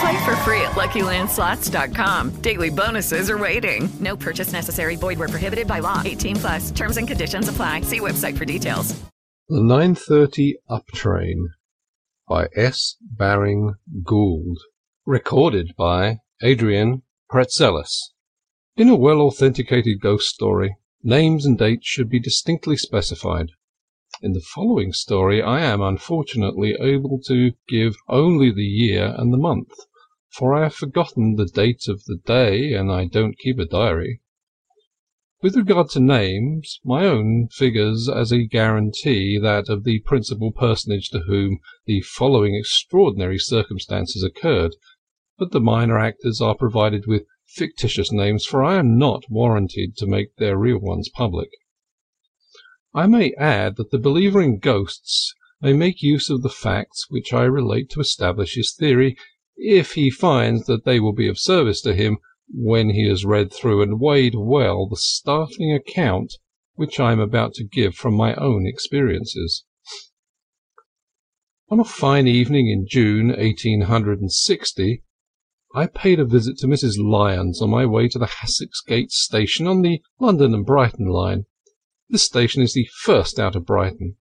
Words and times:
Play 0.00 0.24
for 0.24 0.36
free 0.44 0.60
at 0.62 0.72
LuckyLandSlots.com. 0.72 2.40
Daily 2.40 2.70
bonuses 2.70 3.30
are 3.30 3.38
waiting. 3.38 3.88
No 4.00 4.16
purchase 4.16 4.52
necessary. 4.52 4.96
Void 4.96 5.18
where 5.18 5.28
prohibited 5.28 5.66
by 5.66 5.80
law. 5.80 6.02
18 6.04 6.36
plus. 6.36 6.70
Terms 6.70 6.96
and 6.96 7.08
conditions 7.08 7.48
apply. 7.48 7.80
See 7.82 8.00
website 8.00 8.36
for 8.36 8.44
details. 8.44 8.94
The 9.48 9.60
9.30 9.60 10.54
Up 10.68 10.86
Train 10.88 11.48
by 12.28 12.48
S. 12.54 12.96
Baring 13.00 13.74
Gould. 14.04 14.58
Recorded 15.06 15.72
by 15.78 16.18
Adrian 16.42 17.02
Praetzellis. 17.30 18.10
In 18.76 18.88
a 18.88 18.94
well-authenticated 18.94 20.00
ghost 20.00 20.28
story, 20.28 20.76
names 21.02 21.46
and 21.46 21.56
dates 21.56 21.86
should 21.88 22.10
be 22.10 22.20
distinctly 22.20 22.76
specified. 22.76 23.52
In 24.20 24.32
the 24.32 24.40
following 24.40 24.92
story 24.92 25.40
I 25.40 25.60
am 25.60 25.80
unfortunately 25.80 26.74
able 26.80 27.20
to 27.26 27.52
give 27.68 27.94
only 28.08 28.50
the 28.50 28.66
year 28.66 29.14
and 29.16 29.32
the 29.32 29.38
month, 29.38 29.70
for 30.32 30.52
I 30.52 30.64
have 30.64 30.74
forgotten 30.74 31.36
the 31.36 31.46
date 31.46 31.86
of 31.86 32.02
the 32.02 32.16
day 32.26 32.72
and 32.72 32.90
I 32.90 33.04
don't 33.04 33.38
keep 33.38 33.60
a 33.60 33.64
diary. 33.64 34.20
With 35.40 35.54
regard 35.54 35.90
to 35.90 36.00
names, 36.00 36.80
my 36.84 37.06
own 37.06 37.46
figures 37.52 38.08
as 38.08 38.32
a 38.32 38.44
guarantee 38.44 39.38
that 39.38 39.68
of 39.68 39.84
the 39.84 40.00
principal 40.00 40.50
personage 40.50 41.10
to 41.10 41.20
whom 41.20 41.60
the 41.86 42.00
following 42.00 42.56
extraordinary 42.56 43.38
circumstances 43.38 44.24
occurred, 44.24 44.74
but 45.38 45.52
the 45.52 45.60
minor 45.60 45.96
actors 45.96 46.40
are 46.40 46.56
provided 46.56 47.06
with 47.06 47.24
fictitious 47.46 48.10
names, 48.10 48.44
for 48.44 48.64
I 48.64 48.80
am 48.80 48.98
not 48.98 49.30
warranted 49.30 49.96
to 49.98 50.08
make 50.08 50.34
their 50.38 50.58
real 50.58 50.80
ones 50.80 51.08
public. 51.08 51.50
I 52.98 53.06
may 53.06 53.32
add 53.34 53.76
that 53.76 53.92
the 53.92 53.98
believer 54.00 54.42
in 54.42 54.58
ghosts 54.58 55.32
may 55.60 55.72
make 55.72 56.02
use 56.02 56.30
of 56.30 56.42
the 56.42 56.48
facts 56.48 57.08
which 57.08 57.32
I 57.32 57.44
relate 57.44 57.90
to 57.90 58.00
establish 58.00 58.56
his 58.56 58.74
theory, 58.74 59.16
if 59.56 59.92
he 59.92 60.10
finds 60.10 60.66
that 60.66 60.84
they 60.84 60.98
will 60.98 61.12
be 61.12 61.28
of 61.28 61.38
service 61.38 61.80
to 61.82 61.94
him 61.94 62.18
when 62.52 62.90
he 62.90 63.06
has 63.06 63.24
read 63.24 63.52
through 63.52 63.82
and 63.82 64.00
weighed 64.00 64.34
well 64.34 64.88
the 64.88 64.96
startling 64.96 65.72
account 65.72 66.38
which 66.74 66.98
I 66.98 67.12
am 67.12 67.20
about 67.20 67.54
to 67.54 67.64
give 67.64 67.94
from 67.94 68.14
my 68.14 68.34
own 68.34 68.66
experiences. 68.66 69.64
On 71.68 71.78
a 71.78 71.84
fine 71.84 72.26
evening 72.26 72.66
in 72.66 72.84
June, 72.88 73.32
eighteen 73.38 73.82
hundred 73.82 74.20
and 74.20 74.32
sixty, 74.32 75.04
I 75.72 75.86
paid 75.86 76.18
a 76.18 76.24
visit 76.24 76.58
to 76.58 76.66
Mrs. 76.66 76.94
Lyons 76.98 77.62
on 77.62 77.70
my 77.70 77.86
way 77.86 78.08
to 78.08 78.18
the 78.18 78.26
Hassocks 78.26 78.80
Gate 78.84 79.12
station 79.12 79.68
on 79.68 79.82
the 79.82 80.02
London 80.18 80.52
and 80.52 80.66
Brighton 80.66 81.06
line. 81.06 81.44
This 82.10 82.22
station 82.22 82.62
is 82.62 82.72
the 82.72 82.88
first 83.02 83.38
out 83.38 83.54
of 83.54 83.66
Brighton. 83.66 84.16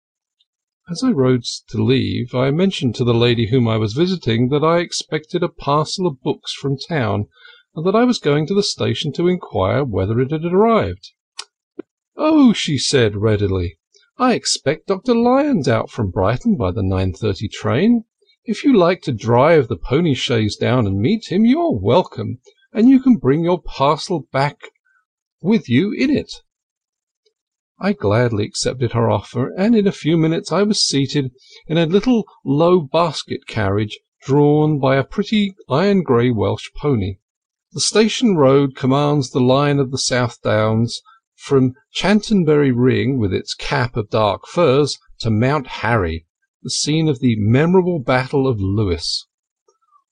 As 0.90 1.04
I 1.04 1.10
rose 1.12 1.62
to 1.68 1.80
leave, 1.80 2.34
I 2.34 2.50
mentioned 2.50 2.96
to 2.96 3.04
the 3.04 3.14
lady 3.14 3.46
whom 3.46 3.68
I 3.68 3.76
was 3.76 3.92
visiting 3.92 4.48
that 4.48 4.64
I 4.64 4.80
expected 4.80 5.44
a 5.44 5.48
parcel 5.48 6.04
of 6.08 6.20
books 6.20 6.52
from 6.52 6.78
town, 6.78 7.28
and 7.76 7.86
that 7.86 7.94
I 7.94 8.02
was 8.02 8.18
going 8.18 8.44
to 8.48 8.54
the 8.54 8.64
station 8.64 9.12
to 9.12 9.28
inquire 9.28 9.84
whether 9.84 10.18
it 10.20 10.32
had 10.32 10.44
arrived. 10.44 11.12
"Oh," 12.16 12.52
she 12.52 12.76
said 12.76 13.14
readily, 13.14 13.78
"I 14.18 14.34
expect 14.34 14.88
Dr. 14.88 15.14
Lyons 15.14 15.68
out 15.68 15.88
from 15.88 16.10
Brighton 16.10 16.56
by 16.56 16.72
the 16.72 16.82
9.30 16.82 17.46
train. 17.48 18.04
If 18.44 18.64
you 18.64 18.76
like 18.76 19.02
to 19.02 19.12
drive 19.12 19.68
the 19.68 19.76
pony 19.76 20.14
chaise 20.14 20.56
down 20.56 20.88
and 20.88 20.98
meet 20.98 21.30
him, 21.30 21.44
you 21.44 21.60
are 21.60 21.72
welcome, 21.72 22.40
and 22.72 22.88
you 22.88 22.98
can 22.98 23.18
bring 23.18 23.44
your 23.44 23.62
parcel 23.62 24.26
back 24.32 24.72
with 25.40 25.68
you 25.68 25.92
in 25.92 26.10
it." 26.10 26.32
I 27.78 27.92
gladly 27.92 28.46
accepted 28.46 28.92
her 28.92 29.10
offer, 29.10 29.52
and 29.54 29.76
in 29.76 29.86
a 29.86 29.92
few 29.92 30.16
minutes 30.16 30.50
I 30.50 30.62
was 30.62 30.82
seated 30.82 31.30
in 31.66 31.76
a 31.76 31.84
little 31.84 32.24
low 32.42 32.80
basket 32.80 33.46
carriage 33.46 33.98
drawn 34.22 34.78
by 34.78 34.96
a 34.96 35.04
pretty 35.04 35.54
iron 35.68 36.02
grey 36.02 36.30
Welsh 36.30 36.70
pony. 36.74 37.18
The 37.72 37.80
station 37.80 38.34
road 38.34 38.74
commands 38.74 39.30
the 39.30 39.40
line 39.40 39.78
of 39.78 39.90
the 39.90 39.98
South 39.98 40.40
Downs 40.40 41.02
from 41.34 41.74
Chanctonbury 41.92 42.72
Ring, 42.72 43.18
with 43.18 43.34
its 43.34 43.52
cap 43.52 43.94
of 43.94 44.08
dark 44.08 44.46
firs, 44.46 44.98
to 45.18 45.30
Mount 45.30 45.66
Harry, 45.66 46.26
the 46.62 46.70
scene 46.70 47.08
of 47.08 47.20
the 47.20 47.36
memorable 47.38 48.00
battle 48.00 48.48
of 48.48 48.58
Lewes. 48.58 49.26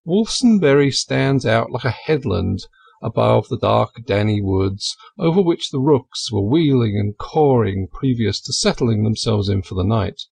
Wolstonbury 0.05 0.91
stands 0.91 1.47
out 1.47 1.71
like 1.71 1.85
a 1.85 1.91
headland 1.91 2.67
above 3.05 3.49
the 3.49 3.59
dark 3.59 3.91
Danny 4.07 4.41
woods, 4.41 4.97
over 5.19 5.43
which 5.43 5.71
the 5.71 5.79
rooks 5.79 6.33
were 6.33 6.41
wheeling 6.41 6.99
and 6.99 7.17
cawing 7.19 7.87
previous 7.93 8.41
to 8.41 8.53
settling 8.53 9.05
themselves 9.05 9.51
in 9.51 9.61
for 9.61 9.75
the 9.75 9.85
night. 9.85 10.23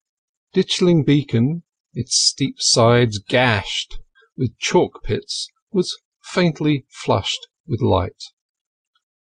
Ditchling 0.55 1.05
Beacon, 1.05 1.65
its 1.93 2.19
steep 2.19 2.56
sides 2.59 3.19
gashed 3.19 3.99
with 4.38 4.59
chalk 4.59 5.05
pits, 5.05 5.49
was 5.71 5.99
faintly 6.25 6.87
flushed 6.88 7.47
with 7.66 7.83
light. 7.83 8.25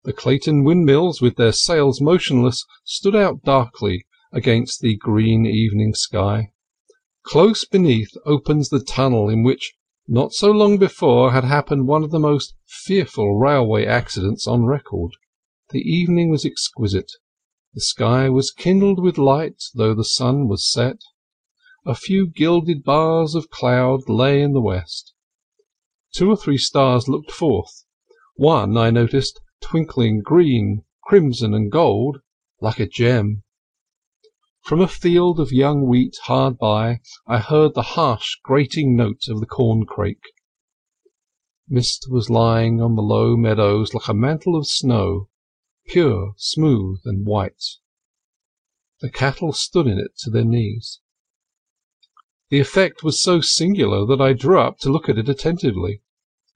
The 0.04 0.14
Clayton 0.14 0.64
windmills, 0.64 1.20
with 1.20 1.36
their 1.36 1.52
sails 1.52 2.00
motionless, 2.00 2.64
stood 2.84 3.16
out 3.16 3.42
darkly 3.44 4.06
against 4.32 4.82
the 4.82 4.96
green 4.96 5.48
evening 5.48 5.96
sky. 5.96 6.52
Close 7.24 7.66
beneath 7.66 8.12
opens 8.26 8.70
the 8.70 8.84
tunnel 8.84 9.28
in 9.28 9.44
which 9.44 9.74
not 10.12 10.34
so 10.34 10.50
long 10.50 10.80
before 10.80 11.32
had 11.32 11.44
happened 11.44 11.88
one 11.88 12.04
of 12.04 12.10
the 12.10 12.20
most 12.20 12.56
fearful 12.66 13.38
railway 13.38 13.86
accidents 13.86 14.48
on 14.48 14.66
record. 14.66 15.12
The 15.70 15.82
evening 15.82 16.32
was 16.32 16.46
exquisite. 16.46 17.12
The 17.76 17.82
sky 17.82 18.28
was 18.28 18.50
kindled 18.50 19.00
with 19.00 19.20
light, 19.20 19.62
though 19.76 19.94
the 19.94 20.04
sun 20.04 20.48
was 20.48 20.68
set. 20.68 20.98
A 21.86 21.94
few 21.94 22.28
gilded 22.28 22.84
bars 22.84 23.36
of 23.36 23.52
cloud 23.52 24.10
lay 24.10 24.42
in 24.42 24.54
the 24.54 24.62
west. 24.62 25.14
Two 26.12 26.32
or 26.32 26.36
three 26.36 26.58
stars 26.58 27.08
looked 27.08 27.32
forth, 27.32 27.86
one, 28.36 28.78
I 28.78 28.90
noticed, 28.90 29.40
twinkling 29.62 30.22
green, 30.22 30.84
crimson, 31.04 31.54
and 31.54 31.72
gold, 31.72 32.22
like 32.60 32.80
a 32.80 32.88
gem. 32.88 33.44
From 34.66 34.82
a 34.82 34.90
field 34.90 35.40
of 35.40 35.54
young 35.54 35.88
wheat 35.88 36.18
hard 36.24 36.58
by 36.58 37.00
I 37.26 37.40
heard 37.40 37.76
the 37.76 37.96
harsh, 37.96 38.36
grating 38.44 38.94
note 38.94 39.30
of 39.30 39.40
the 39.40 39.46
corncrake. 39.46 40.34
Mist 41.70 42.08
was 42.10 42.30
lying 42.30 42.82
on 42.82 42.96
the 42.96 43.02
low 43.02 43.38
meadows 43.38 43.94
like 43.94 44.10
a 44.10 44.14
mantle 44.14 44.58
of 44.58 44.68
snow, 44.68 45.30
pure, 45.88 46.34
smooth, 46.36 47.00
and 47.06 47.26
white. 47.26 47.64
The 49.00 49.10
cattle 49.10 49.54
stood 49.54 49.88
in 49.88 49.98
it 49.98 50.18
to 50.24 50.30
their 50.30 50.44
knees. 50.44 51.00
The 52.50 52.60
effect 52.60 53.02
was 53.02 53.24
so 53.24 53.40
singular 53.40 54.06
that 54.08 54.20
I 54.20 54.34
drew 54.34 54.60
up 54.60 54.80
to 54.80 54.92
look 54.92 55.08
at 55.08 55.18
it 55.18 55.30
attentively. 55.30 56.02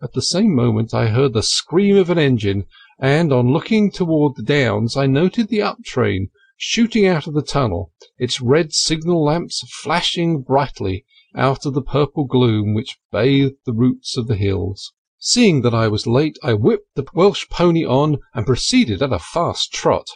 At 0.01 0.11
the 0.11 0.21
same 0.21 0.53
moment 0.53 0.93
I 0.93 1.07
heard 1.07 1.31
the 1.31 1.41
scream 1.41 1.95
of 1.95 2.09
an 2.09 2.19
engine, 2.19 2.65
and 2.99 3.31
on 3.31 3.53
looking 3.53 3.91
toward 3.91 4.35
the 4.35 4.43
downs 4.43 4.97
I 4.97 5.07
noted 5.07 5.47
the 5.47 5.61
up 5.61 5.81
train 5.85 6.31
shooting 6.57 7.05
out 7.05 7.27
of 7.27 7.33
the 7.33 7.41
tunnel, 7.41 7.91
its 8.17 8.39
red 8.39 8.73
signal 8.73 9.23
lamps 9.23 9.63
flashing 9.81 10.41
brightly 10.41 11.05
out 11.35 11.65
of 11.65 11.73
the 11.73 11.81
purple 11.81 12.25
gloom 12.25 12.73
which 12.73 12.97
bathed 13.11 13.55
the 13.65 13.73
roots 13.73 14.15
of 14.17 14.27
the 14.27 14.35
hills. 14.35 14.93
Seeing 15.17 15.61
that 15.61 15.73
I 15.73 15.87
was 15.87 16.05
late, 16.05 16.37
I 16.43 16.53
whipped 16.53 16.95
the 16.95 17.05
Welsh 17.13 17.47
pony 17.49 17.85
on 17.85 18.19
and 18.33 18.45
proceeded 18.45 19.01
at 19.01 19.13
a 19.13 19.19
fast 19.19 19.73
trot. 19.73 20.09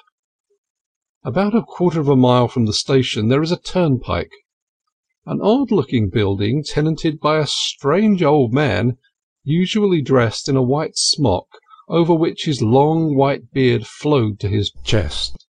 About 1.23 1.55
a 1.55 1.63
quarter 1.63 1.99
of 1.99 2.07
a 2.07 2.15
mile 2.15 2.47
from 2.47 2.65
the 2.65 2.73
station 2.73 3.29
there 3.29 3.41
is 3.41 3.51
a 3.51 3.57
turnpike. 3.57 4.33
An 5.25 5.39
odd-looking 5.41 6.09
building 6.09 6.63
tenanted 6.63 7.19
by 7.19 7.39
a 7.39 7.47
strange 7.47 8.21
old 8.21 8.53
man, 8.53 8.97
usually 9.43 10.01
dressed 10.01 10.47
in 10.47 10.55
a 10.55 10.61
white 10.61 10.97
smock 10.97 11.47
over 11.87 12.13
which 12.13 12.45
his 12.45 12.61
long 12.61 13.15
white 13.15 13.51
beard 13.53 13.87
flowed 13.87 14.39
to 14.41 14.49
his 14.49 14.71
chest. 14.83 15.46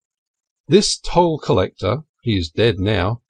This 0.69 0.99
toll 0.99 1.39
collector 1.39 2.03
(he 2.23 2.37
is 2.37 2.49
dead 2.49 2.77
now) 2.77 3.21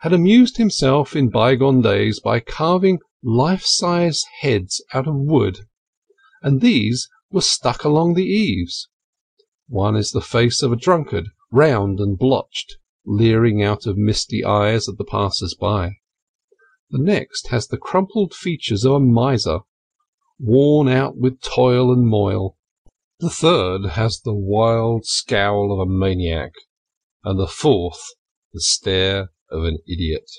had 0.00 0.12
amused 0.12 0.58
himself 0.58 1.16
in 1.16 1.30
bygone 1.30 1.80
days 1.80 2.20
by 2.20 2.38
carving 2.38 2.98
life-size 3.22 4.22
heads 4.40 4.84
out 4.92 5.08
of 5.08 5.14
wood, 5.14 5.60
and 6.42 6.60
these 6.60 7.08
were 7.30 7.40
stuck 7.40 7.82
along 7.82 8.12
the 8.12 8.26
eaves. 8.26 8.90
One 9.68 9.96
is 9.96 10.10
the 10.10 10.20
face 10.20 10.62
of 10.62 10.70
a 10.70 10.76
drunkard, 10.76 11.28
round 11.50 11.98
and 11.98 12.18
blotched, 12.18 12.76
leering 13.06 13.62
out 13.62 13.86
of 13.86 13.96
misty 13.96 14.44
eyes 14.44 14.86
at 14.86 14.98
the 14.98 15.04
passers 15.04 15.54
by. 15.58 15.92
The 16.90 17.02
next 17.02 17.48
has 17.48 17.68
the 17.68 17.78
crumpled 17.78 18.34
features 18.34 18.84
of 18.84 18.92
a 18.92 19.00
miser, 19.00 19.60
worn 20.38 20.88
out 20.88 21.16
with 21.16 21.40
toil 21.40 21.90
and 21.90 22.06
moil. 22.06 22.58
The 23.18 23.30
third 23.30 23.92
has 23.92 24.20
the 24.20 24.34
wild 24.34 25.06
scowl 25.06 25.72
of 25.72 25.78
a 25.78 25.90
maniac, 25.90 26.52
and 27.24 27.38
the 27.38 27.46
fourth 27.46 28.14
the 28.52 28.60
stare 28.60 29.30
of 29.50 29.64
an 29.64 29.78
idiot. 29.86 30.30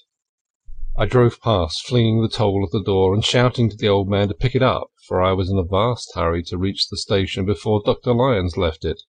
I 0.98 1.06
drove 1.06 1.42
past, 1.42 1.86
flinging 1.88 2.22
the 2.22 2.30
toll 2.30 2.64
at 2.64 2.72
the 2.72 2.84
door, 2.84 3.14
and 3.14 3.26
shouting 3.26 3.70
to 3.70 3.76
the 3.76 3.90
old 3.90 4.08
man 4.08 4.28
to 4.28 4.36
pick 4.36 4.54
it 4.54 4.62
up, 4.62 4.92
for 5.08 5.22
I 5.22 5.34
was 5.34 5.50
in 5.50 5.58
a 5.58 5.64
vast 5.64 6.12
hurry 6.14 6.44
to 6.44 6.58
reach 6.58 6.88
the 6.90 6.98
station 6.98 7.46
before 7.46 7.82
Dr. 7.84 8.14
Lyons 8.14 8.58
left 8.58 8.86
it. 8.86 9.02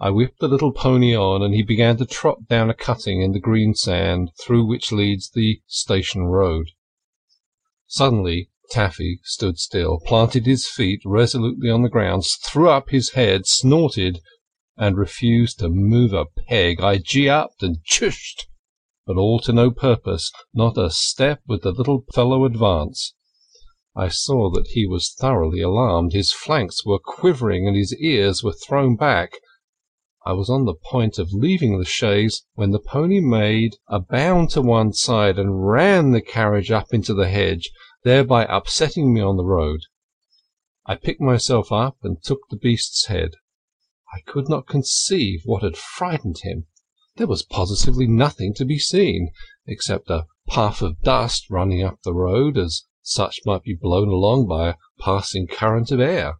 I 0.00 0.10
whipped 0.10 0.40
the 0.40 0.48
little 0.48 0.72
pony 0.72 1.14
on, 1.14 1.42
and 1.42 1.54
he 1.54 1.62
began 1.62 1.98
to 1.98 2.06
trot 2.06 2.48
down 2.48 2.70
a 2.70 2.74
cutting 2.74 3.20
in 3.20 3.32
the 3.32 3.38
green 3.38 3.74
sand 3.74 4.30
through 4.40 4.64
which 4.64 4.90
leads 4.90 5.30
the 5.30 5.60
station 5.66 6.24
road. 6.24 6.70
Suddenly 7.86 8.48
Taffy 8.70 9.20
stood 9.22 9.58
still, 9.58 10.00
planted 10.00 10.46
his 10.46 10.66
feet 10.66 11.02
resolutely 11.04 11.68
on 11.68 11.82
the 11.82 11.90
ground, 11.90 12.24
threw 12.42 12.70
up 12.70 12.88
his 12.88 13.10
head, 13.10 13.46
snorted, 13.46 14.20
and 14.76 14.96
refused 14.96 15.58
to 15.58 15.68
move 15.68 16.12
a 16.12 16.24
peg. 16.24 16.80
I 16.80 16.98
gee 16.98 17.28
upped 17.28 17.62
and 17.62 17.84
chushed, 17.84 18.46
but 19.06 19.16
all 19.16 19.38
to 19.40 19.52
no 19.52 19.70
purpose. 19.70 20.32
Not 20.54 20.78
a 20.78 20.90
step 20.90 21.40
would 21.46 21.62
the 21.62 21.72
little 21.72 22.04
fellow 22.14 22.44
advance. 22.44 23.14
I 23.94 24.08
saw 24.08 24.50
that 24.52 24.68
he 24.68 24.86
was 24.86 25.12
thoroughly 25.12 25.60
alarmed. 25.60 26.14
His 26.14 26.32
flanks 26.32 26.86
were 26.86 26.98
quivering 26.98 27.68
and 27.68 27.76
his 27.76 27.94
ears 27.96 28.42
were 28.42 28.54
thrown 28.54 28.96
back. 28.96 29.34
I 30.24 30.32
was 30.32 30.48
on 30.48 30.64
the 30.64 30.74
point 30.74 31.18
of 31.18 31.32
leaving 31.32 31.78
the 31.78 31.84
chaise 31.84 32.46
when 32.54 32.70
the 32.70 32.78
pony 32.78 33.20
made 33.20 33.76
a 33.88 34.00
bound 34.00 34.50
to 34.50 34.62
one 34.62 34.92
side 34.92 35.38
and 35.38 35.68
ran 35.68 36.12
the 36.12 36.22
carriage 36.22 36.70
up 36.70 36.94
into 36.94 37.12
the 37.12 37.28
hedge, 37.28 37.70
thereby 38.04 38.44
upsetting 38.44 39.12
me 39.12 39.20
on 39.20 39.36
the 39.36 39.44
road. 39.44 39.80
I 40.86 40.94
picked 40.94 41.20
myself 41.20 41.70
up 41.70 41.98
and 42.02 42.22
took 42.22 42.40
the 42.48 42.56
beast's 42.56 43.06
head. 43.06 43.32
I 44.14 44.20
could 44.20 44.48
not 44.48 44.66
conceive 44.66 45.40
what 45.46 45.62
had 45.62 45.76
frightened 45.76 46.40
him. 46.42 46.66
There 47.16 47.26
was 47.26 47.42
positively 47.42 48.06
nothing 48.06 48.52
to 48.54 48.64
be 48.66 48.78
seen, 48.78 49.30
except 49.66 50.10
a 50.10 50.26
puff 50.46 50.82
of 50.82 51.00
dust 51.00 51.48
running 51.48 51.82
up 51.82 52.02
the 52.02 52.12
road, 52.12 52.58
as 52.58 52.84
such 53.00 53.40
might 53.46 53.62
be 53.62 53.74
blown 53.74 54.08
along 54.08 54.46
by 54.46 54.68
a 54.68 54.76
passing 55.00 55.46
current 55.46 55.90
of 55.90 56.00
air. 56.00 56.34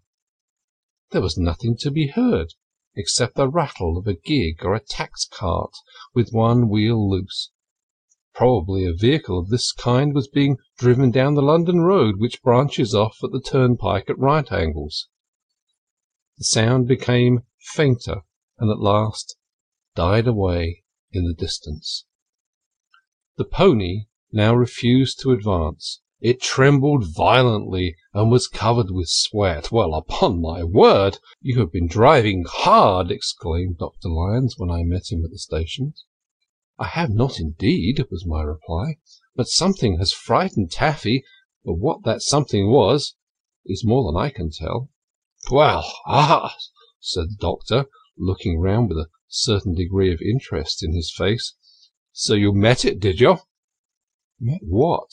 There 1.13 1.23
was 1.23 1.39
nothing 1.39 1.77
to 1.79 1.91
be 1.91 2.09
heard 2.09 2.53
except 2.95 3.37
the 3.37 3.49
rattle 3.49 3.97
of 3.97 4.07
a 4.07 4.15
gig 4.15 4.63
or 4.63 4.75
a 4.75 4.81
tax 4.81 5.25
cart 5.25 5.75
with 6.15 6.31
one 6.31 6.69
wheel 6.69 7.11
loose. 7.11 7.53
Probably 8.35 8.85
a 8.85 8.93
vehicle 8.93 9.39
of 9.39 9.49
this 9.49 9.73
kind 9.73 10.15
was 10.15 10.29
being 10.29 10.59
driven 10.77 11.11
down 11.11 11.35
the 11.35 11.43
London 11.43 11.81
road 11.81 12.17
which 12.19 12.43
branches 12.43 12.95
off 12.95 13.19
at 13.25 13.31
the 13.31 13.41
turnpike 13.41 14.11
at 14.11 14.19
right 14.19 14.51
angles. 14.53 15.09
The 16.37 16.45
sound 16.45 16.87
became 16.87 17.45
fainter 17.75 18.23
and 18.59 18.71
at 18.71 18.81
last 18.81 19.37
died 19.95 20.27
away 20.27 20.83
in 21.13 21.25
the 21.25 21.35
distance. 21.35 22.05
The 23.37 23.45
pony 23.45 24.07
now 24.33 24.55
refused 24.55 25.21
to 25.21 25.33
advance. 25.33 26.01
It 26.21 26.41
trembled 26.41 27.05
violently 27.05 27.97
and 28.13 28.31
was 28.31 28.49
covered 28.49 28.91
with 28.91 29.09
sweat. 29.09 29.73
"Well, 29.73 29.95
upon 29.95 30.41
my 30.41 30.65
word, 30.65 31.19
you 31.41 31.59
have 31.61 31.73
been 31.73 31.87
driving 31.87 32.45
hard!" 32.49 33.11
exclaimed 33.11 33.79
Dr. 33.79 34.09
Lyons 34.09 34.55
when 34.57 34.71
I 34.71 34.83
met 34.83 35.11
him 35.11 35.25
at 35.25 35.31
the 35.31 35.39
station. 35.39 35.95
"I 36.79 36.87
have 36.87 37.11
not 37.11 37.39
indeed," 37.39 38.05
was 38.11 38.27
my 38.27 38.43
reply, 38.43 38.99
"but 39.35 39.49
something 39.49 39.99
has 39.99 40.13
frightened 40.13 40.71
Taffy, 40.71 41.25
but 41.65 41.75
what 41.75 42.05
that 42.05 42.23
something 42.23 42.71
was 42.71 43.15
is 43.65 43.85
more 43.85 44.11
than 44.11 44.21
I 44.21 44.31
can 44.31 44.51
tell." 44.51 44.91
"Well, 45.51 45.85
ah!" 46.07 46.57
Said 47.05 47.29
the 47.31 47.37
doctor, 47.41 47.87
looking 48.17 48.61
round 48.61 48.89
with 48.89 48.97
a 48.97 49.09
certain 49.27 49.75
degree 49.75 50.13
of 50.13 50.21
interest 50.21 50.85
in 50.85 50.95
his 50.95 51.13
face. 51.13 51.55
"So 52.13 52.35
you 52.35 52.53
met 52.53 52.85
it, 52.85 53.01
did 53.01 53.19
you?" 53.19 53.39
"Met 54.39 54.61
what?" 54.63 55.11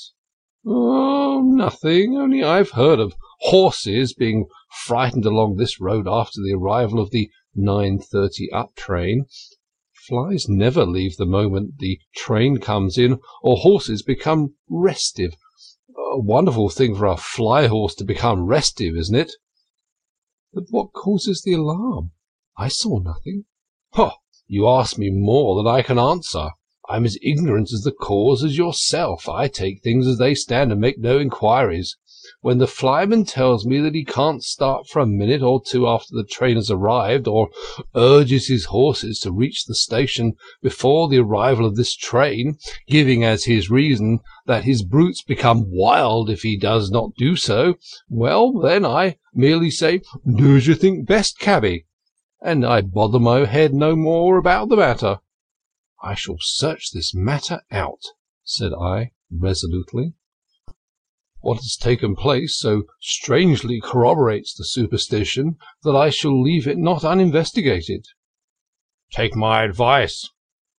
"Oh, 0.64 1.42
nothing. 1.44 2.16
Only 2.16 2.44
I've 2.44 2.70
heard 2.70 3.00
of 3.00 3.16
horses 3.40 4.14
being 4.14 4.46
frightened 4.86 5.26
along 5.26 5.56
this 5.56 5.82
road 5.82 6.08
after 6.08 6.40
the 6.44 6.54
arrival 6.54 7.00
of 7.00 7.10
the 7.10 7.32
9.30 7.58 8.50
up 8.54 8.76
train. 8.76 9.26
Flies 10.08 10.48
never 10.48 10.86
leave 10.86 11.18
the 11.18 11.26
moment 11.26 11.80
the 11.80 12.00
train 12.16 12.60
comes 12.60 13.00
in, 13.00 13.20
or 13.42 13.58
horses 13.58 14.04
become 14.04 14.54
restive. 14.70 15.34
A 15.98 16.20
wonderful 16.20 16.70
thing 16.70 16.94
for 16.94 17.08
a 17.08 17.18
fly 17.18 17.66
horse 17.66 17.96
to 17.96 18.04
become 18.04 18.46
restive, 18.46 18.96
isn't 18.96 19.16
it?" 19.16 19.32
"But 20.52 20.64
what 20.72 20.94
causes 20.94 21.44
the 21.44 21.54
alarm? 21.54 22.10
I 22.58 22.70
saw 22.70 22.98
nothing." 22.98 23.46
"Ha! 23.94 24.16
"You 24.48 24.68
ask 24.68 24.98
me 24.98 25.12
more 25.12 25.56
than 25.56 25.72
I 25.72 25.84
can 25.84 26.00
answer. 26.00 26.50
I'm 26.90 27.06
as 27.06 27.20
ignorant 27.22 27.72
as 27.72 27.82
the 27.82 27.92
cause 27.92 28.44
as 28.44 28.58
yourself. 28.58 29.30
I 29.30 29.48
take 29.48 29.84
things 29.84 30.08
as 30.08 30.18
they 30.18 30.34
stand 30.34 30.72
and 30.72 30.82
make 30.82 30.98
no 30.98 31.20
inquiries. 31.20 31.98
When 32.42 32.60
the 32.60 32.68
flyman 32.68 33.26
tells 33.26 33.66
me 33.66 33.80
that 33.80 33.96
he 33.96 34.06
can't 34.06 34.44
start 34.44 34.88
for 34.88 35.00
a 35.00 35.08
minute 35.08 35.42
or 35.42 35.60
two 35.60 35.88
after 35.88 36.14
the 36.14 36.24
train 36.24 36.58
has 36.58 36.70
arrived, 36.70 37.28
or 37.28 37.50
urges 37.96 38.48
his 38.48 38.66
horses 38.66 39.20
to 39.22 39.32
reach 39.32 39.66
the 39.66 39.74
station 39.74 40.36
before 40.62 41.10
the 41.10 41.18
arrival 41.18 41.66
of 41.66 41.76
this 41.76 41.96
train, 41.96 42.60
giving 42.88 43.24
as 43.24 43.46
his 43.46 43.72
reason 43.72 44.20
that 44.46 44.64
his 44.64 44.84
brutes 44.84 45.24
become 45.24 45.72
wild 45.72 46.30
if 46.30 46.44
he 46.44 46.56
does 46.56 46.92
not 46.92 47.16
do 47.16 47.36
so, 47.36 47.76
well, 48.10 48.52
then 48.54 48.86
I 48.86 49.18
merely 49.34 49.72
say, 49.72 50.02
'Do 50.24 50.58
as 50.58 50.68
you 50.68 50.76
think 50.76 51.08
best, 51.08 51.40
cabby,' 51.40 51.88
and 52.42 52.64
I 52.64 52.82
bother 52.82 53.20
my 53.20 53.46
head 53.46 53.74
no 53.74 53.96
more 53.96 54.38
about 54.38 54.70
the 54.70 54.78
matter. 54.78 55.20
"I 56.04 56.14
shall 56.14 56.38
search 56.40 56.92
this 56.92 57.16
matter 57.16 57.62
out," 57.72 58.04
said 58.44 58.72
I 58.74 59.14
resolutely. 59.32 60.14
"What 61.42 61.60
has 61.60 61.78
taken 61.78 62.18
place 62.18 62.60
so 62.60 62.84
strangely 63.00 63.80
corroborates 63.80 64.54
the 64.54 64.66
superstition 64.66 65.56
that 65.84 65.96
I 65.96 66.10
shall 66.10 66.42
leave 66.42 66.68
it 66.68 66.78
not 66.78 67.06
uninvestigated. 67.06 68.06
Take 69.14 69.38
my 69.38 69.64
advice, 69.64 70.28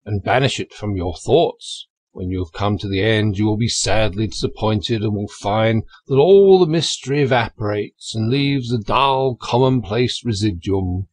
and 0.05 0.23
banish 0.23 0.61
it 0.61 0.75
from 0.75 0.97
your 0.97 1.17
thoughts. 1.17 1.87
When 2.13 2.29
you 2.29 2.45
have 2.45 2.53
come 2.53 2.77
to 2.77 2.89
the 2.89 3.01
end 3.01 3.39
you 3.39 3.47
will 3.47 3.57
be 3.57 3.69
sadly 3.69 4.27
disappointed, 4.27 5.03
and 5.03 5.15
will 5.15 5.29
find 5.29 5.85
that 6.09 6.17
all 6.17 6.59
the 6.59 6.67
mystery 6.67 7.23
evaporates, 7.23 8.15
and 8.15 8.29
leaves 8.29 8.71
a 8.71 8.79
dull, 8.79 9.37
commonplace 9.41 10.23
residuum. 10.27 11.09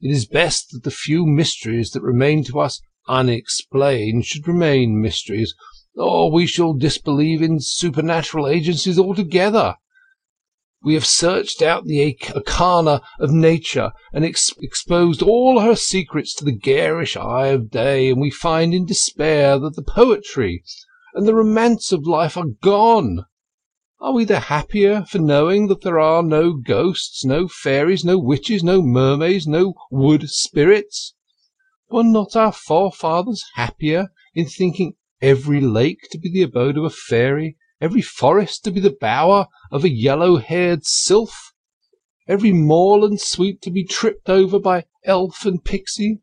It 0.00 0.10
is 0.10 0.26
best 0.26 0.70
that 0.72 0.82
the 0.82 0.90
few 0.90 1.26
mysteries 1.26 1.90
that 1.90 2.02
remain 2.02 2.42
to 2.46 2.58
us 2.58 2.80
unexplained 3.06 4.26
should 4.26 4.48
remain 4.48 5.00
mysteries, 5.00 5.54
or 5.96 6.30
we 6.30 6.46
shall 6.46 6.74
disbelieve 6.74 7.40
in 7.40 7.60
supernatural 7.60 8.48
agencies 8.48 8.98
altogether. 8.98 9.76
We 10.82 10.94
have 10.94 11.06
searched 11.06 11.62
out 11.62 11.86
the 11.86 12.18
arcana 12.34 13.00
of 13.18 13.30
nature, 13.30 13.92
and 14.12 14.24
ex- 14.24 14.52
exposed 14.60 15.22
all 15.22 15.60
her 15.60 15.76
secrets 15.76 16.34
to 16.34 16.44
the 16.44 16.52
garish 16.52 17.16
eye 17.16 17.46
of 17.46 17.70
day, 17.70 18.10
and 18.10 18.20
we 18.20 18.30
find 18.30 18.74
in 18.74 18.84
despair 18.84 19.58
that 19.60 19.76
the 19.76 19.82
poetry 19.82 20.62
and 21.14 21.26
the 21.26 21.34
romance 21.34 21.90
of 21.92 22.06
life 22.06 22.36
are 22.36 22.48
gone. 22.60 23.24
Are 24.00 24.12
we 24.12 24.24
the 24.26 24.40
happier 24.40 25.06
for 25.08 25.18
knowing 25.18 25.68
that 25.68 25.80
there 25.80 25.98
are 25.98 26.22
no 26.22 26.52
ghosts, 26.52 27.24
no 27.24 27.48
fairies, 27.48 28.04
no 28.04 28.18
witches, 28.18 28.62
no 28.62 28.82
mermaids, 28.82 29.46
no 29.46 29.74
wood 29.90 30.28
spirits? 30.28 31.14
Were 31.88 32.04
not 32.04 32.36
our 32.36 32.52
forefathers 32.52 33.44
happier 33.54 34.08
in 34.34 34.46
thinking 34.46 34.96
every 35.24 35.58
lake 35.58 36.06
to 36.10 36.18
be 36.18 36.30
the 36.30 36.42
abode 36.42 36.76
of 36.76 36.84
a 36.84 36.90
fairy, 36.90 37.56
every 37.80 38.02
forest 38.02 38.62
to 38.62 38.70
be 38.70 38.78
the 38.78 38.94
bower 39.00 39.46
of 39.72 39.82
a 39.82 39.88
yellow 39.88 40.36
haired 40.36 40.84
sylph, 40.84 41.54
every 42.28 42.52
moorland 42.52 43.18
sweep 43.18 43.58
to 43.62 43.70
be 43.70 43.82
tripped 43.82 44.28
over 44.28 44.58
by 44.58 44.84
elf 45.06 45.46
and 45.46 45.64
pixie? 45.64 46.20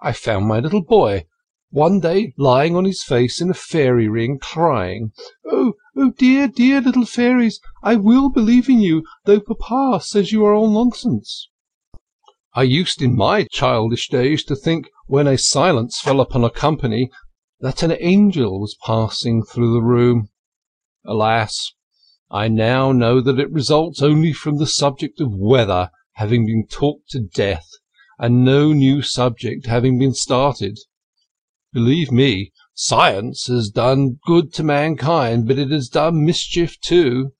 I 0.00 0.12
found 0.12 0.46
my 0.46 0.60
little 0.60 0.82
boy 0.82 1.26
one 1.68 2.00
day 2.00 2.32
lying 2.38 2.74
on 2.74 2.86
his 2.86 3.02
face 3.02 3.42
in 3.42 3.50
a 3.50 3.54
fairy 3.54 4.08
ring, 4.08 4.38
crying, 4.38 5.12
"Oh, 5.44 5.74
oh, 5.94 6.10
dear, 6.12 6.48
dear 6.48 6.80
little 6.80 7.04
fairies, 7.04 7.60
I 7.82 7.96
will 7.96 8.30
believe 8.30 8.70
in 8.70 8.80
you, 8.80 9.04
though 9.26 9.40
papa 9.40 10.02
says 10.02 10.32
you 10.32 10.42
are 10.46 10.54
all 10.54 10.70
nonsense." 10.70 11.50
I 12.54 12.62
used 12.62 13.02
in 13.02 13.14
my 13.14 13.42
childish 13.44 14.08
days 14.08 14.42
to 14.44 14.56
think 14.56 14.88
when 15.06 15.26
a 15.26 15.36
silence 15.36 16.00
fell 16.00 16.22
upon 16.22 16.44
a 16.44 16.50
company 16.50 17.10
that 17.60 17.82
an 17.82 17.96
angel 18.00 18.60
was 18.60 18.76
passing 18.84 19.42
through 19.42 19.72
the 19.72 19.82
room. 19.82 20.28
Alas! 21.04 21.72
I 22.30 22.48
now 22.48 22.90
know 22.90 23.20
that 23.20 23.38
it 23.38 23.52
results 23.52 24.02
only 24.02 24.32
from 24.32 24.58
the 24.58 24.66
subject 24.66 25.20
of 25.20 25.34
weather 25.34 25.90
having 26.14 26.46
been 26.46 26.66
talked 26.66 27.10
to 27.10 27.20
death, 27.20 27.68
and 28.18 28.44
no 28.44 28.72
new 28.72 29.02
subject 29.02 29.66
having 29.66 29.98
been 29.98 30.14
started. 30.14 30.78
Believe 31.72 32.10
me, 32.10 32.52
science 32.74 33.46
has 33.46 33.68
done 33.68 34.18
good 34.26 34.52
to 34.54 34.62
mankind, 34.62 35.46
but 35.46 35.58
it 35.58 35.70
has 35.70 35.88
done 35.88 36.24
mischief 36.24 36.80
too. 36.80 37.32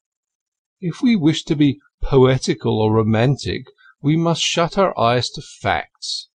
If 0.80 1.00
we 1.02 1.16
wish 1.16 1.44
to 1.44 1.56
be 1.56 1.80
poetical 2.02 2.80
or 2.80 2.92
romantic, 2.92 3.64
we 4.02 4.16
must 4.16 4.42
shut 4.42 4.76
our 4.76 4.98
eyes 4.98 5.30
to 5.30 5.42
facts. 5.42 6.28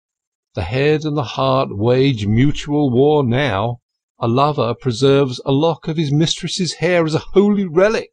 The 0.58 0.64
head 0.64 1.04
and 1.04 1.16
the 1.16 1.38
heart 1.38 1.68
wage 1.70 2.26
mutual 2.26 2.90
war 2.90 3.22
now. 3.22 3.78
A 4.18 4.26
lover 4.26 4.74
preserves 4.74 5.40
a 5.46 5.52
lock 5.52 5.86
of 5.86 5.96
his 5.96 6.10
mistress's 6.10 6.72
hair 6.82 7.04
as 7.04 7.14
a 7.14 7.20
holy 7.32 7.64
relic. 7.64 8.10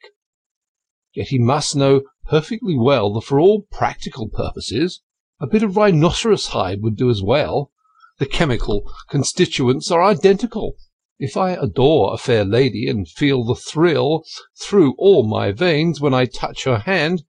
Yet 1.15 1.29
he 1.29 1.39
must 1.39 1.75
know 1.75 2.03
perfectly 2.27 2.77
well 2.77 3.11
that 3.13 3.21
for 3.21 3.39
all 3.39 3.63
practical 3.71 4.29
purposes 4.29 5.01
a 5.39 5.47
bit 5.47 5.63
of 5.63 5.75
rhinoceros 5.75 6.49
hide 6.49 6.83
would 6.83 6.95
do 6.95 7.09
as 7.09 7.23
well. 7.23 7.71
The 8.19 8.27
chemical 8.27 8.93
constituents 9.09 9.89
are 9.89 10.03
identical. 10.03 10.75
If 11.17 11.35
I 11.35 11.53
adore 11.53 12.13
a 12.13 12.17
fair 12.19 12.45
lady, 12.45 12.87
and 12.87 13.09
feel 13.09 13.43
the 13.43 13.55
thrill 13.55 14.23
through 14.55 14.93
all 14.99 15.23
my 15.27 15.51
veins 15.51 15.99
when 15.99 16.13
I 16.13 16.25
touch 16.25 16.65
her 16.65 16.77
hand, 16.77 17.23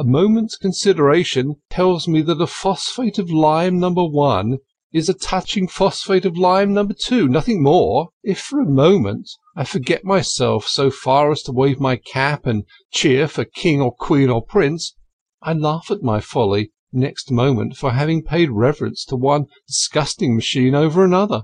a 0.00 0.04
moment's 0.04 0.56
consideration 0.56 1.56
tells 1.68 2.08
me 2.08 2.22
that 2.22 2.40
a 2.40 2.46
phosphate 2.46 3.18
of 3.18 3.30
lime 3.30 3.78
number 3.78 4.02
one 4.02 4.56
is 4.94 5.10
a 5.10 5.14
touching 5.14 5.68
phosphate 5.68 6.24
of 6.24 6.38
lime 6.38 6.72
number 6.72 6.94
two, 6.94 7.28
nothing 7.28 7.62
more. 7.62 8.08
If 8.22 8.38
for 8.40 8.60
a 8.60 8.64
moment 8.64 9.28
I 9.54 9.64
forget 9.64 10.02
myself 10.02 10.66
so 10.66 10.90
far 10.90 11.30
as 11.30 11.42
to 11.42 11.52
wave 11.52 11.78
my 11.78 11.96
cap 11.96 12.46
and 12.46 12.64
cheer 12.90 13.28
for 13.28 13.44
king 13.44 13.82
or 13.82 13.94
queen 13.94 14.30
or 14.30 14.42
prince, 14.42 14.96
I 15.42 15.52
laugh 15.52 15.90
at 15.90 16.02
my 16.02 16.22
folly 16.22 16.72
next 16.90 17.30
moment 17.30 17.76
for 17.76 17.90
having 17.90 18.24
paid 18.24 18.48
reverence 18.52 19.04
to 19.04 19.16
one 19.16 19.48
disgusting 19.68 20.34
machine 20.34 20.74
over 20.74 21.04
another. 21.04 21.42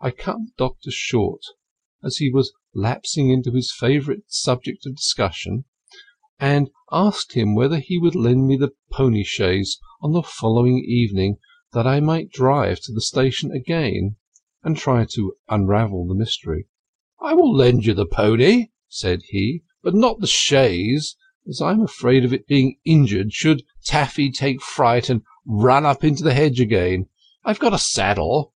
I 0.00 0.10
cut 0.10 0.36
the 0.38 0.52
doctor 0.56 0.90
short 0.90 1.42
as 2.02 2.16
he 2.16 2.30
was 2.30 2.54
lapsing 2.74 3.28
into 3.28 3.52
his 3.52 3.74
favourite 3.78 4.22
subject 4.28 4.86
of 4.86 4.96
discussion 4.96 5.66
and 6.40 6.70
asked 6.90 7.34
him 7.34 7.54
whether 7.54 7.78
he 7.78 7.98
would 7.98 8.14
lend 8.14 8.48
me 8.48 8.56
the 8.56 8.72
pony 8.90 9.22
chaise 9.22 9.78
on 10.00 10.12
the 10.12 10.22
following 10.22 10.78
evening 10.78 11.36
that 11.72 11.86
I 11.86 12.00
might 12.00 12.32
drive 12.32 12.80
to 12.80 12.92
the 12.92 13.02
station 13.02 13.52
again, 13.52 14.16
and 14.62 14.74
try 14.74 15.04
to 15.12 15.34
unravel 15.50 16.08
the 16.08 16.14
mystery. 16.14 16.66
"I 17.20 17.34
will 17.34 17.54
lend 17.54 17.84
you 17.84 17.92
the 17.92 18.06
pony," 18.06 18.68
said 18.88 19.20
he, 19.28 19.64
"but 19.82 19.94
not 19.94 20.20
the 20.20 20.26
chaise, 20.26 21.14
as 21.46 21.60
I 21.60 21.72
am 21.72 21.82
afraid 21.82 22.24
of 22.24 22.32
its 22.32 22.46
being 22.46 22.78
injured 22.86 23.34
should 23.34 23.62
Taffy 23.84 24.32
take 24.32 24.62
fright 24.62 25.10
and 25.10 25.22
run 25.44 25.84
up 25.84 26.02
into 26.02 26.24
the 26.24 26.34
hedge 26.34 26.58
again. 26.58 27.06
I've 27.44 27.58
got 27.58 27.74
a 27.74 27.78
saddle." 27.78 28.54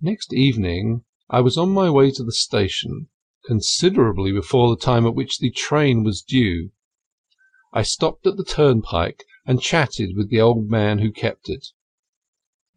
Next 0.00 0.32
evening 0.32 1.04
I 1.28 1.40
was 1.40 1.58
on 1.58 1.70
my 1.70 1.90
way 1.90 2.12
to 2.12 2.22
the 2.22 2.32
station, 2.32 3.08
considerably 3.44 4.30
before 4.30 4.70
the 4.70 4.80
time 4.80 5.04
at 5.04 5.16
which 5.16 5.38
the 5.38 5.50
train 5.50 6.04
was 6.04 6.22
due. 6.22 6.70
I 7.74 7.82
stopped 7.82 8.26
at 8.26 8.36
the 8.36 8.44
turnpike 8.44 9.24
and 9.46 9.60
chatted 9.60 10.14
with 10.16 10.28
the 10.28 10.40
old 10.40 10.68
man 10.68 10.98
who 10.98 11.10
kept 11.10 11.48
it. 11.48 11.68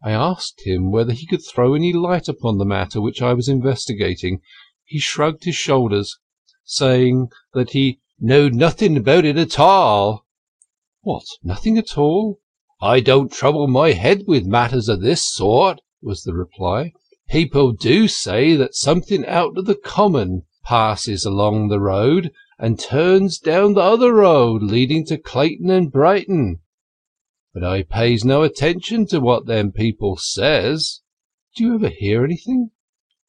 I 0.02 0.12
asked 0.12 0.62
him 0.64 0.90
whether 0.90 1.12
he 1.12 1.26
could 1.26 1.44
throw 1.44 1.74
any 1.74 1.92
light 1.92 2.28
upon 2.28 2.58
the 2.58 2.64
matter 2.64 3.00
which 3.00 3.20
I 3.20 3.34
was 3.34 3.48
investigating. 3.48 4.40
He 4.84 4.98
shrugged 4.98 5.44
his 5.44 5.54
shoulders, 5.54 6.18
saying 6.64 7.28
that 7.52 7.70
he 7.70 8.00
knowed 8.18 8.54
nothing 8.54 8.96
about 8.96 9.24
it 9.24 9.36
at 9.36 9.58
all. 9.58 10.24
What, 11.02 11.26
nothing 11.42 11.76
at 11.76 11.98
all? 11.98 12.40
I 12.80 13.00
don't 13.00 13.32
trouble 13.32 13.68
my 13.68 13.92
head 13.92 14.24
with 14.26 14.46
matters 14.46 14.88
of 14.88 15.02
this 15.02 15.24
sort, 15.24 15.80
was 16.00 16.22
the 16.22 16.34
reply. 16.34 16.92
People 17.28 17.72
do 17.72 18.08
say 18.08 18.56
that 18.56 18.74
something 18.74 19.26
out 19.26 19.58
of 19.58 19.66
the 19.66 19.74
common 19.74 20.44
passes 20.64 21.24
along 21.24 21.68
the 21.68 21.80
road 21.80 22.32
and 22.58 22.78
turns 22.78 23.38
down 23.38 23.74
the 23.74 23.80
other 23.80 24.14
road 24.14 24.62
leading 24.62 25.04
to 25.06 25.18
Clayton 25.18 25.70
and 25.70 25.92
Brighton. 25.92 26.60
But 27.52 27.64
I 27.64 27.82
pays 27.82 28.24
no 28.24 28.42
attention 28.42 29.06
to 29.08 29.20
what 29.20 29.46
them 29.46 29.72
people 29.72 30.16
says. 30.16 31.00
Do 31.54 31.64
you 31.64 31.74
ever 31.74 31.88
hear 31.88 32.24
anything? 32.24 32.70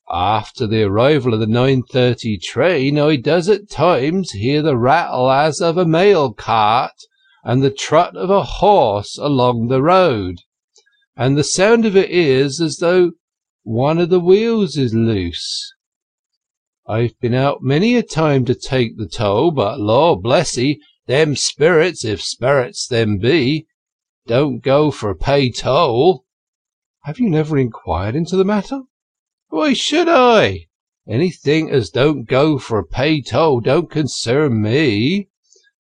After 0.10 0.68
the 0.68 0.84
arrival 0.84 1.34
of 1.34 1.42
the 1.42 1.46
9.30 1.46 2.42
train, 2.42 2.98
I 2.98 3.18
does 3.18 3.50
at 3.50 3.70
times 3.70 4.32
hear 4.32 4.62
the 4.62 4.78
rattle 4.78 5.30
as 5.30 5.62
of 5.62 5.78
a 5.78 5.86
mail 5.86 6.32
cart 6.32 6.94
and 7.44 7.62
the 7.62 7.72
trot 7.72 8.16
of 8.16 8.30
a 8.30 8.44
horse 8.44 9.18
along 9.18 9.68
the 9.68 9.82
road, 9.82 10.40
and 11.16 11.38
the 11.38 11.44
sound 11.44 11.86
of 11.86 11.96
it 11.96 12.10
is 12.10 12.62
as 12.62 12.78
though 12.78 13.12
one 13.64 14.00
of 14.00 14.10
the 14.10 14.20
wheels 14.20 14.78
is 14.78 14.94
loose. 14.94 15.74
I've 16.90 17.20
been 17.20 17.34
out 17.34 17.62
many 17.62 17.96
a 17.96 18.02
time 18.02 18.46
to 18.46 18.56
take 18.56 18.96
the 18.96 19.10
toll, 19.10 19.52
but 19.52 19.78
Lord 19.78 20.24
bless 20.24 20.58
'ee, 20.58 20.80
them 21.06 21.36
sperrits, 21.36 22.06
if 22.06 22.22
sperrits 22.22 22.88
them 22.88 23.18
be, 23.18 23.68
don't 24.26 24.64
go 24.64 24.90
for 24.90 25.14
pay 25.14 25.52
toll." 25.52 26.24
"Have 27.04 27.20
you 27.20 27.30
never 27.30 27.58
inquired 27.58 28.16
into 28.16 28.38
the 28.38 28.46
matter?" 28.46 28.84
"Why 29.50 29.74
should 29.74 30.08
I? 30.08 30.68
Anything 31.06 31.70
as 31.70 31.90
don't 31.90 32.24
go 32.24 32.58
for 32.58 32.82
pay 32.86 33.22
toll 33.22 33.60
don't 33.60 33.92
concern 33.92 34.62
me. 34.62 35.28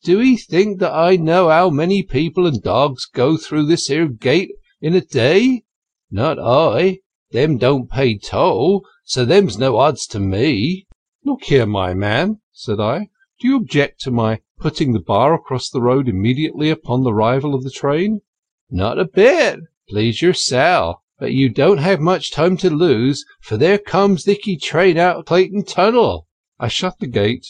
Do 0.03 0.19
'ee 0.19 0.35
think 0.35 0.79
that 0.79 0.91
I 0.93 1.15
know 1.15 1.47
how 1.47 1.69
many 1.69 2.03
people 2.03 2.45
and 2.45 2.61
dogs 2.61 3.05
go 3.05 3.37
through 3.37 3.67
this 3.67 3.87
here 3.87 4.09
gate 4.09 4.51
in 4.81 4.93
a 4.93 4.99
day? 4.99 5.63
Not 6.11 6.37
I. 6.37 6.99
Them 7.31 7.57
don't 7.57 7.89
pay 7.89 8.17
toll, 8.17 8.85
so 9.05 9.23
them's 9.23 9.57
no 9.57 9.77
odds 9.77 10.05
to 10.07 10.19
me. 10.19 10.83
"Look 11.29 11.43
here, 11.43 11.65
my 11.65 11.93
man," 11.93 12.39
said 12.53 12.79
I, 12.79 13.09
"do 13.41 13.49
you 13.49 13.57
object 13.57 13.99
to 14.03 14.11
my 14.11 14.39
putting 14.59 14.93
the 14.93 15.01
bar 15.01 15.33
across 15.33 15.69
the 15.69 15.81
road 15.81 16.07
immediately 16.07 16.69
upon 16.69 17.03
the 17.03 17.11
arrival 17.11 17.53
of 17.53 17.65
the 17.65 17.69
train?" 17.69 18.21
"Not 18.69 18.97
a 18.97 19.03
bit, 19.03 19.59
please 19.89 20.21
yourself. 20.21 21.01
But 21.19 21.33
you 21.33 21.49
don't 21.49 21.79
have 21.79 21.99
much 21.99 22.31
time 22.31 22.55
to 22.59 22.69
lose, 22.69 23.25
for 23.41 23.57
there 23.57 23.77
comes 23.77 24.23
the 24.23 24.35
Dicky 24.35 24.55
train 24.55 24.97
out 24.97 25.25
Clayton 25.25 25.65
Tunnel." 25.65 26.29
I 26.59 26.69
shut 26.69 26.99
the 26.99 27.07
gate, 27.07 27.47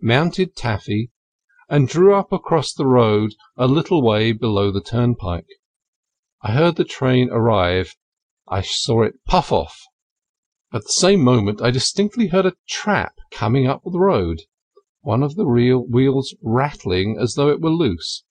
mounted 0.00 0.56
Taffy, 0.56 1.12
and 1.68 1.86
drew 1.86 2.16
up 2.16 2.32
across 2.32 2.72
the 2.72 2.84
road 2.84 3.36
a 3.56 3.68
little 3.68 4.02
way 4.02 4.32
below 4.32 4.72
the 4.72 4.82
turnpike. 4.82 5.46
I 6.42 6.50
heard 6.50 6.74
the 6.74 6.84
train 6.84 7.30
arrive. 7.30 7.94
I 8.48 8.62
saw 8.62 9.02
it 9.02 9.24
puff 9.24 9.52
off. 9.52 9.84
At 10.74 10.82
the 10.82 10.92
same 10.92 11.22
moment 11.22 11.62
I 11.62 11.70
distinctly 11.70 12.26
heard 12.26 12.46
a 12.46 12.56
trap 12.68 13.14
coming 13.30 13.68
up 13.68 13.84
the 13.84 14.00
road, 14.00 14.42
one 15.02 15.22
of 15.22 15.36
the 15.36 15.46
wheels 15.46 16.34
rattling 16.42 17.16
as 17.16 17.34
though 17.34 17.48
it 17.48 17.60
were 17.60 17.70
loose. 17.70 18.24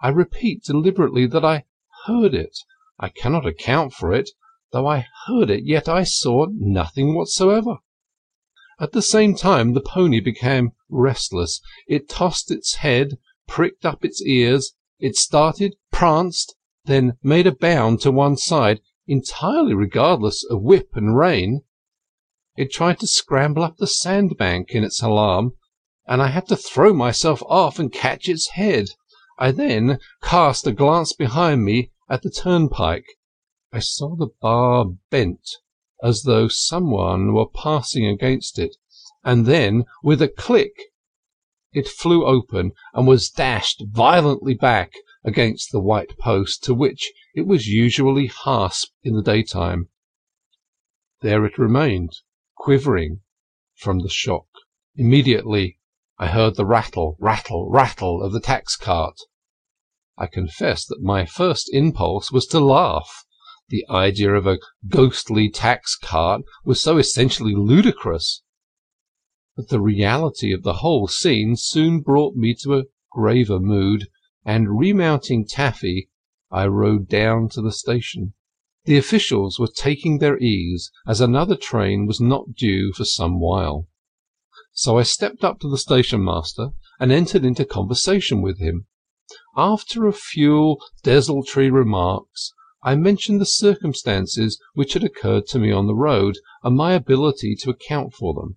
I 0.00 0.10
repeat 0.10 0.62
deliberately 0.62 1.26
that 1.26 1.44
I 1.44 1.64
heard 2.06 2.32
it. 2.32 2.56
I 3.00 3.08
cannot 3.08 3.44
account 3.44 3.92
for 3.92 4.14
it. 4.14 4.30
Though 4.70 4.86
I 4.86 5.08
heard 5.26 5.50
it, 5.50 5.64
yet 5.64 5.88
I 5.88 6.04
saw 6.04 6.46
nothing 6.48 7.16
whatsoever. 7.16 7.78
At 8.78 8.92
the 8.92 9.02
same 9.02 9.34
time 9.34 9.72
the 9.72 9.80
pony 9.80 10.20
became 10.20 10.70
restless. 10.88 11.60
It 11.88 12.08
tossed 12.08 12.52
its 12.52 12.76
head, 12.76 13.18
pricked 13.48 13.84
up 13.84 14.04
its 14.04 14.22
ears, 14.22 14.74
it 15.00 15.16
started, 15.16 15.74
pranced, 15.90 16.54
then 16.84 17.18
made 17.20 17.48
a 17.48 17.52
bound 17.52 18.00
to 18.02 18.12
one 18.12 18.36
side 18.36 18.80
entirely 19.08 19.72
regardless 19.72 20.44
of 20.44 20.62
whip 20.62 20.90
and 20.94 21.16
rein. 21.16 21.62
It 22.56 22.70
tried 22.70 23.00
to 23.00 23.06
scramble 23.06 23.62
up 23.62 23.78
the 23.78 23.86
sandbank 23.86 24.70
in 24.70 24.84
its 24.84 25.02
alarm, 25.02 25.54
and 26.06 26.20
I 26.20 26.28
had 26.28 26.46
to 26.48 26.56
throw 26.56 26.92
myself 26.92 27.42
off 27.46 27.78
and 27.78 27.92
catch 27.92 28.28
its 28.28 28.50
head. 28.50 28.90
I 29.38 29.50
then 29.50 29.98
cast 30.22 30.66
a 30.66 30.72
glance 30.72 31.12
behind 31.14 31.64
me 31.64 31.90
at 32.08 32.22
the 32.22 32.30
turnpike. 32.30 33.06
I 33.72 33.78
saw 33.78 34.14
the 34.14 34.30
bar 34.40 34.86
bent 35.10 35.48
as 36.02 36.22
though 36.22 36.48
some 36.48 36.90
one 36.90 37.32
were 37.32 37.48
passing 37.48 38.06
against 38.06 38.58
it, 38.58 38.76
and 39.24 39.46
then, 39.46 39.84
with 40.02 40.22
a 40.22 40.28
click, 40.28 40.72
it 41.72 41.88
flew 41.88 42.24
open 42.24 42.72
and 42.94 43.06
was 43.06 43.30
dashed 43.30 43.84
violently 43.88 44.54
back 44.54 44.92
against 45.28 45.70
the 45.70 45.80
white 45.80 46.18
post 46.18 46.64
to 46.64 46.74
which 46.74 47.12
it 47.34 47.46
was 47.46 47.68
usually 47.68 48.26
hasped 48.44 48.90
in 49.04 49.14
the 49.14 49.22
daytime. 49.22 49.88
There 51.20 51.44
it 51.44 51.58
remained, 51.58 52.12
quivering 52.56 53.20
from 53.76 54.00
the 54.00 54.08
shock. 54.08 54.46
Immediately 54.96 55.78
I 56.18 56.28
heard 56.28 56.56
the 56.56 56.66
rattle, 56.66 57.16
rattle, 57.20 57.70
rattle 57.70 58.22
of 58.22 58.32
the 58.32 58.40
tax 58.40 58.74
cart. 58.74 59.20
I 60.16 60.26
confess 60.26 60.84
that 60.86 61.00
my 61.00 61.26
first 61.26 61.70
impulse 61.72 62.32
was 62.32 62.46
to 62.46 62.58
laugh. 62.58 63.24
The 63.68 63.84
idea 63.90 64.32
of 64.32 64.46
a 64.46 64.58
ghostly 64.88 65.50
tax 65.50 65.94
cart 65.94 66.42
was 66.64 66.80
so 66.80 66.96
essentially 66.96 67.54
ludicrous. 67.54 68.42
But 69.56 69.68
the 69.68 69.80
reality 69.80 70.52
of 70.52 70.62
the 70.62 70.74
whole 70.74 71.06
scene 71.06 71.54
soon 71.56 72.00
brought 72.00 72.34
me 72.34 72.54
to 72.62 72.78
a 72.78 72.84
graver 73.12 73.60
mood, 73.60 74.08
and 74.48 74.78
remounting 74.78 75.46
Taffy, 75.46 76.08
I 76.50 76.66
rode 76.68 77.06
down 77.06 77.50
to 77.50 77.60
the 77.60 77.70
station. 77.70 78.32
The 78.86 78.96
officials 78.96 79.58
were 79.58 79.68
taking 79.68 80.18
their 80.18 80.38
ease, 80.38 80.90
as 81.06 81.20
another 81.20 81.54
train 81.54 82.06
was 82.06 82.18
not 82.18 82.54
due 82.54 82.94
for 82.94 83.04
some 83.04 83.40
while. 83.40 83.88
So 84.72 84.96
I 84.96 85.02
stepped 85.02 85.44
up 85.44 85.60
to 85.60 85.68
the 85.68 85.76
station 85.76 86.24
master 86.24 86.70
and 86.98 87.12
entered 87.12 87.44
into 87.44 87.66
conversation 87.66 88.40
with 88.40 88.58
him. 88.58 88.86
After 89.54 90.06
a 90.06 90.14
few 90.14 90.78
desultory 91.02 91.70
remarks, 91.70 92.54
I 92.82 92.94
mentioned 92.94 93.42
the 93.42 93.44
circumstances 93.44 94.58
which 94.72 94.94
had 94.94 95.04
occurred 95.04 95.46
to 95.48 95.58
me 95.58 95.70
on 95.72 95.86
the 95.86 95.94
road, 95.94 96.38
and 96.62 96.74
my 96.74 96.94
ability 96.94 97.54
to 97.56 97.70
account 97.70 98.14
for 98.14 98.32
them. 98.32 98.56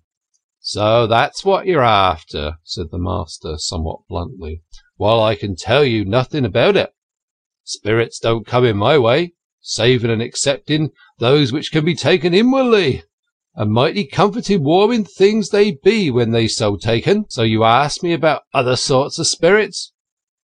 "So 0.61 1.05
that's 1.05 1.43
what 1.43 1.65
you're 1.65 1.83
after," 1.83 2.59
said 2.63 2.91
the 2.91 2.97
master, 2.97 3.57
somewhat 3.57 4.07
bluntly. 4.07 4.63
"Well, 5.01 5.23
I 5.23 5.33
can 5.33 5.55
tell 5.55 5.83
you 5.83 6.05
nothing 6.05 6.45
about 6.45 6.77
it. 6.77 6.93
Spirits 7.63 8.19
don't 8.19 8.45
come 8.45 8.63
in 8.63 8.77
my 8.77 8.99
way, 8.99 9.33
saving 9.59 10.11
and 10.11 10.21
excepting 10.21 10.91
those 11.17 11.51
which 11.51 11.71
can 11.71 11.83
be 11.83 11.95
taken 11.95 12.35
inwardly, 12.35 13.01
and 13.55 13.71
mighty 13.71 14.03
comforting 14.05 14.63
warming 14.63 15.05
things 15.05 15.49
they 15.49 15.71
be 15.71 16.11
when 16.11 16.29
they 16.29 16.47
so 16.47 16.75
taken. 16.75 17.25
So 17.29 17.41
you 17.41 17.63
ask 17.63 18.03
me 18.03 18.13
about 18.13 18.43
other 18.53 18.75
sorts 18.75 19.17
of 19.17 19.25
spirits. 19.25 19.91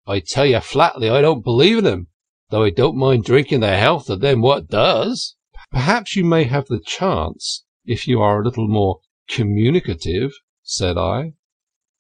I 0.08 0.22
tell 0.22 0.48
you 0.48 0.60
flatly 0.60 1.08
I 1.08 1.22
don't 1.22 1.44
believe 1.44 1.78
in 1.78 1.86
'em, 1.86 2.08
though 2.50 2.64
I 2.64 2.72
don't 2.72 2.98
mind 2.98 3.26
drinking 3.26 3.60
the 3.60 3.78
health 3.78 4.10
of 4.10 4.22
them 4.22 4.42
what 4.42 4.70
does." 4.70 5.36
"Perhaps 5.70 6.16
you 6.16 6.26
may 6.26 6.46
have 6.46 6.66
the 6.66 6.80
chance, 6.80 7.64
if 7.86 8.08
you 8.08 8.24
are 8.24 8.42
a 8.42 8.44
little 8.44 8.68
more 8.68 9.02
communicative," 9.30 10.32
said 10.64 10.98
I. 10.98 11.34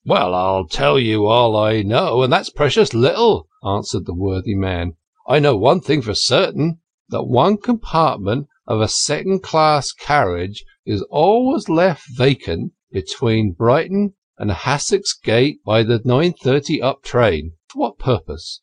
"Well, 0.09 0.33
I'll 0.33 0.67
tell 0.67 0.97
you 0.97 1.25
all 1.25 1.57
I 1.57 1.81
know, 1.81 2.23
and 2.23 2.31
that's 2.31 2.49
precious 2.49 2.93
little," 2.93 3.49
answered 3.61 4.05
the 4.05 4.13
worthy 4.13 4.55
man. 4.55 4.93
"I 5.27 5.39
know 5.39 5.57
one 5.57 5.81
thing 5.81 6.01
for 6.01 6.13
certain, 6.15 6.79
that 7.09 7.25
one 7.25 7.57
compartment 7.57 8.47
of 8.65 8.79
a 8.79 8.87
second 8.87 9.43
class 9.43 9.91
carriage 9.91 10.63
is 10.85 11.01
always 11.09 11.67
left 11.67 12.05
vacant 12.15 12.71
between 12.89 13.51
Brighton 13.51 14.13
and 14.37 14.49
Hassocks 14.49 15.11
Gate 15.11 15.59
by 15.65 15.83
the 15.83 15.99
9.30 15.99 16.81
up 16.81 17.03
train." 17.03 17.55
"For 17.67 17.79
what 17.79 17.99
purpose?" 17.99 18.61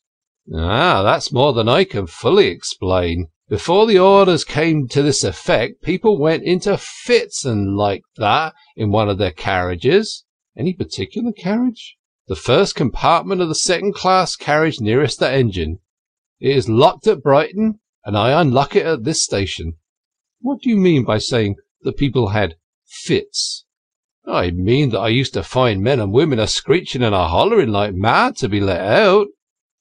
"Ah, 0.51 1.03
that's 1.03 1.31
more 1.31 1.53
than 1.53 1.69
I 1.69 1.83
can 1.83 2.07
fully 2.07 2.47
explain. 2.47 3.27
Before 3.47 3.85
the 3.85 3.99
orders 3.99 4.43
came 4.43 4.87
to 4.87 5.03
this 5.03 5.23
effect, 5.23 5.83
people 5.83 6.17
went 6.17 6.41
into 6.41 6.75
fits 6.75 7.45
and 7.45 7.77
like 7.77 8.01
that 8.17 8.55
in 8.75 8.89
one 8.89 9.09
of 9.09 9.19
their 9.19 9.29
carriages." 9.31 10.23
"Any 10.57 10.71
particular 10.71 11.33
carriage?" 11.33 11.97
"The 12.27 12.35
first 12.37 12.75
compartment 12.75 13.41
of 13.41 13.49
the 13.49 13.55
second 13.55 13.93
class 13.93 14.37
carriage 14.37 14.79
nearest 14.79 15.19
the 15.19 15.29
engine. 15.29 15.79
It 16.39 16.55
is 16.55 16.69
locked 16.69 17.07
at 17.07 17.21
Brighton, 17.21 17.81
and 18.05 18.17
I 18.17 18.39
unlock 18.39 18.73
it 18.73 18.85
at 18.85 19.03
this 19.03 19.21
station." 19.21 19.73
"What 20.39 20.61
do 20.61 20.69
you 20.69 20.77
mean 20.77 21.03
by 21.03 21.17
saying 21.17 21.57
that 21.81 21.97
people 21.97 22.29
had 22.29 22.55
fits?" 22.85 23.65
"I 24.25 24.51
mean 24.51 24.91
that 24.91 24.99
I 25.01 25.09
used 25.09 25.33
to 25.33 25.43
find 25.43 25.83
men 25.83 25.99
and 25.99 26.13
women 26.13 26.39
a 26.39 26.47
screeching 26.47 27.03
and 27.03 27.13
a 27.13 27.27
hollering 27.27 27.73
like 27.73 27.93
mad 27.93 28.37
to 28.37 28.47
be 28.47 28.61
let 28.61 28.79
out. 28.79 29.27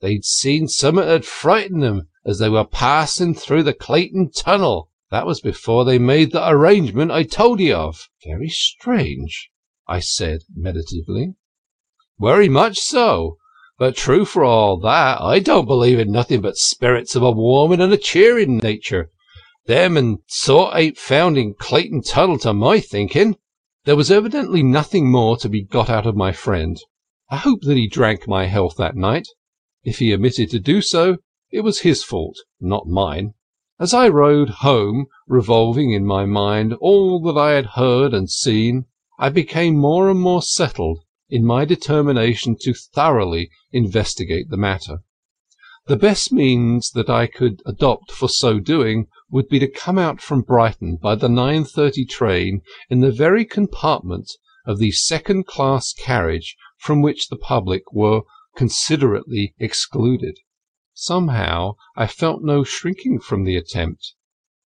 They'd 0.01 0.25
seen 0.25 0.67
summat 0.67 1.07
had 1.07 1.25
frightened 1.25 1.85
them 1.85 2.09
as 2.25 2.41
they 2.41 2.49
were 2.49 2.65
passing 2.65 3.33
through 3.37 3.63
the 3.63 3.75
Clayton 3.75 4.33
tunnel. 4.33 4.91
That 5.13 5.25
was 5.25 5.41
before 5.41 5.85
they 5.85 6.01
made 6.01 6.33
the 6.33 6.51
arrangement 6.51 7.13
I 7.13 7.23
told 7.23 7.61
you 7.61 7.77
of." 7.77 8.09
"Very 8.25 8.49
strange," 8.49 9.53
I 9.87 10.01
said 10.01 10.41
meditatively. 10.55 11.35
"Very 12.19 12.49
much 12.49 12.79
so. 12.79 13.37
But 13.77 13.97
true 13.97 14.25
for 14.25 14.43
all 14.43 14.79
that, 14.79 15.21
I 15.21 15.41
don't 15.41 15.67
believe 15.67 15.99
in 15.99 16.11
nothing 16.11 16.41
but 16.41 16.57
spirits 16.57 17.15
of 17.15 17.23
a 17.23 17.31
warming 17.31 17.83
and 17.83 17.93
a 17.93 17.99
cheering 17.99 18.57
nature. 18.57 19.11
Them 19.67 19.99
and 19.99 20.21
sort 20.27 20.75
ain't 20.75 20.97
found 20.97 21.37
in 21.37 21.53
Clayton 21.53 22.01
tunnel 22.01 22.39
to 22.39 22.55
my 22.55 22.81
thinking." 22.81 23.37
There 23.85 23.97
was 23.97 24.11
evidently 24.11 24.63
nothing 24.63 25.11
more 25.11 25.37
to 25.37 25.51
be 25.51 25.63
got 25.63 25.91
out 25.91 26.07
of 26.07 26.17
my 26.17 26.33
friend. 26.33 26.81
I 27.31 27.37
hope 27.37 27.61
that 27.65 27.77
he 27.77 27.87
drank 27.87 28.27
my 28.27 28.47
health 28.47 28.77
that 28.79 28.97
night. 28.97 29.29
If 29.83 29.99
he 29.99 30.15
omitted 30.15 30.51
to 30.53 30.59
do 30.59 30.81
so, 30.81 31.19
it 31.51 31.61
was 31.61 31.81
his 31.81 32.03
fault, 32.03 32.39
not 32.59 32.87
mine. 32.87 33.35
As 33.79 33.93
I 33.93 34.09
rode 34.09 34.49
home, 34.49 35.09
revolving 35.27 35.93
in 35.93 36.07
my 36.07 36.25
mind 36.25 36.73
all 36.81 37.21
that 37.25 37.39
I 37.39 37.51
had 37.53 37.67
heard 37.75 38.15
and 38.15 38.31
seen, 38.31 38.87
I 39.19 39.29
became 39.29 39.77
more 39.77 40.11
and 40.11 40.21
more 40.21 40.43
settled 40.43 41.01
in 41.29 41.45
my 41.45 41.65
determination 41.65 42.57
to 42.61 42.75
thoroughly 42.75 43.51
investigate 43.73 44.51
the 44.51 44.57
matter. 44.57 44.99
The 45.87 45.97
best 45.97 46.33
means 46.33 46.91
that 46.93 47.11
I 47.11 47.27
could 47.27 47.63
adopt 47.67 48.11
for 48.11 48.29
so 48.29 48.59
doing 48.59 49.07
would 49.31 49.49
be 49.49 49.59
to 49.59 49.69
come 49.69 49.99
out 49.99 50.21
from 50.21 50.43
Brighton 50.43 50.97
by 50.97 51.15
the 51.15 51.29
9.30 51.29 52.09
train 52.09 52.63
in 52.89 53.01
the 53.01 53.13
very 53.13 53.45
compartment 53.45 54.31
of 54.67 54.79
the 54.79 54.93
second 54.93 55.47
class 55.47 55.93
carriage 55.93 56.57
from 56.79 57.03
which 57.03 57.29
the 57.29 57.37
public 57.37 57.93
were 57.93 58.23
considerately 58.57 59.55
excluded. 59.59 60.39
Somehow 60.95 61.75
I 61.97 62.07
felt 62.07 62.43
no 62.43 62.65
shrinking 62.65 63.21
from 63.21 63.45
the 63.45 63.57
attempt. 63.57 64.15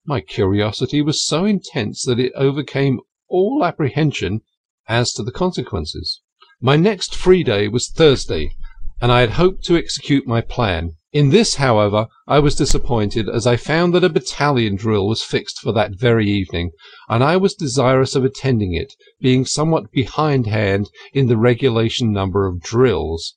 My 0.05 0.21
curiosity 0.21 1.03
was 1.03 1.25
so 1.25 1.45
intense 1.45 2.05
that 2.05 2.21
it 2.21 2.33
overcame 2.35 3.01
all 3.29 3.65
apprehension 3.65 4.41
as 4.89 5.13
to 5.13 5.23
the 5.23 5.33
consequences. 5.33 6.21
My 6.61 6.77
next 6.77 7.15
free 7.15 7.45
day 7.45 7.69
was 7.69 7.89
Thursday, 7.89 8.53
and 9.01 9.13
I 9.13 9.21
had 9.21 9.31
hoped 9.31 9.65
to 9.65 9.77
execute 9.77 10.27
my 10.27 10.41
plan. 10.41 10.97
In 11.13 11.31
this, 11.31 11.55
however, 11.55 12.09
I 12.27 12.39
was 12.39 12.55
disappointed, 12.55 13.29
as 13.29 13.47
I 13.47 13.57
found 13.57 13.95
that 13.95 14.05
a 14.05 14.09
battalion 14.09 14.77
drill 14.77 15.07
was 15.07 15.23
fixed 15.23 15.59
for 15.59 15.73
that 15.73 15.99
very 15.99 16.29
evening, 16.29 16.73
and 17.09 17.25
I 17.25 17.37
was 17.37 17.55
desirous 17.55 18.15
of 18.15 18.25
attending 18.25 18.75
it, 18.75 18.95
being 19.21 19.47
somewhat 19.47 19.91
behindhand 19.93 20.91
in 21.15 21.29
the 21.29 21.39
regulation 21.39 22.13
number 22.13 22.47
of 22.47 22.61
drills. 22.61 23.37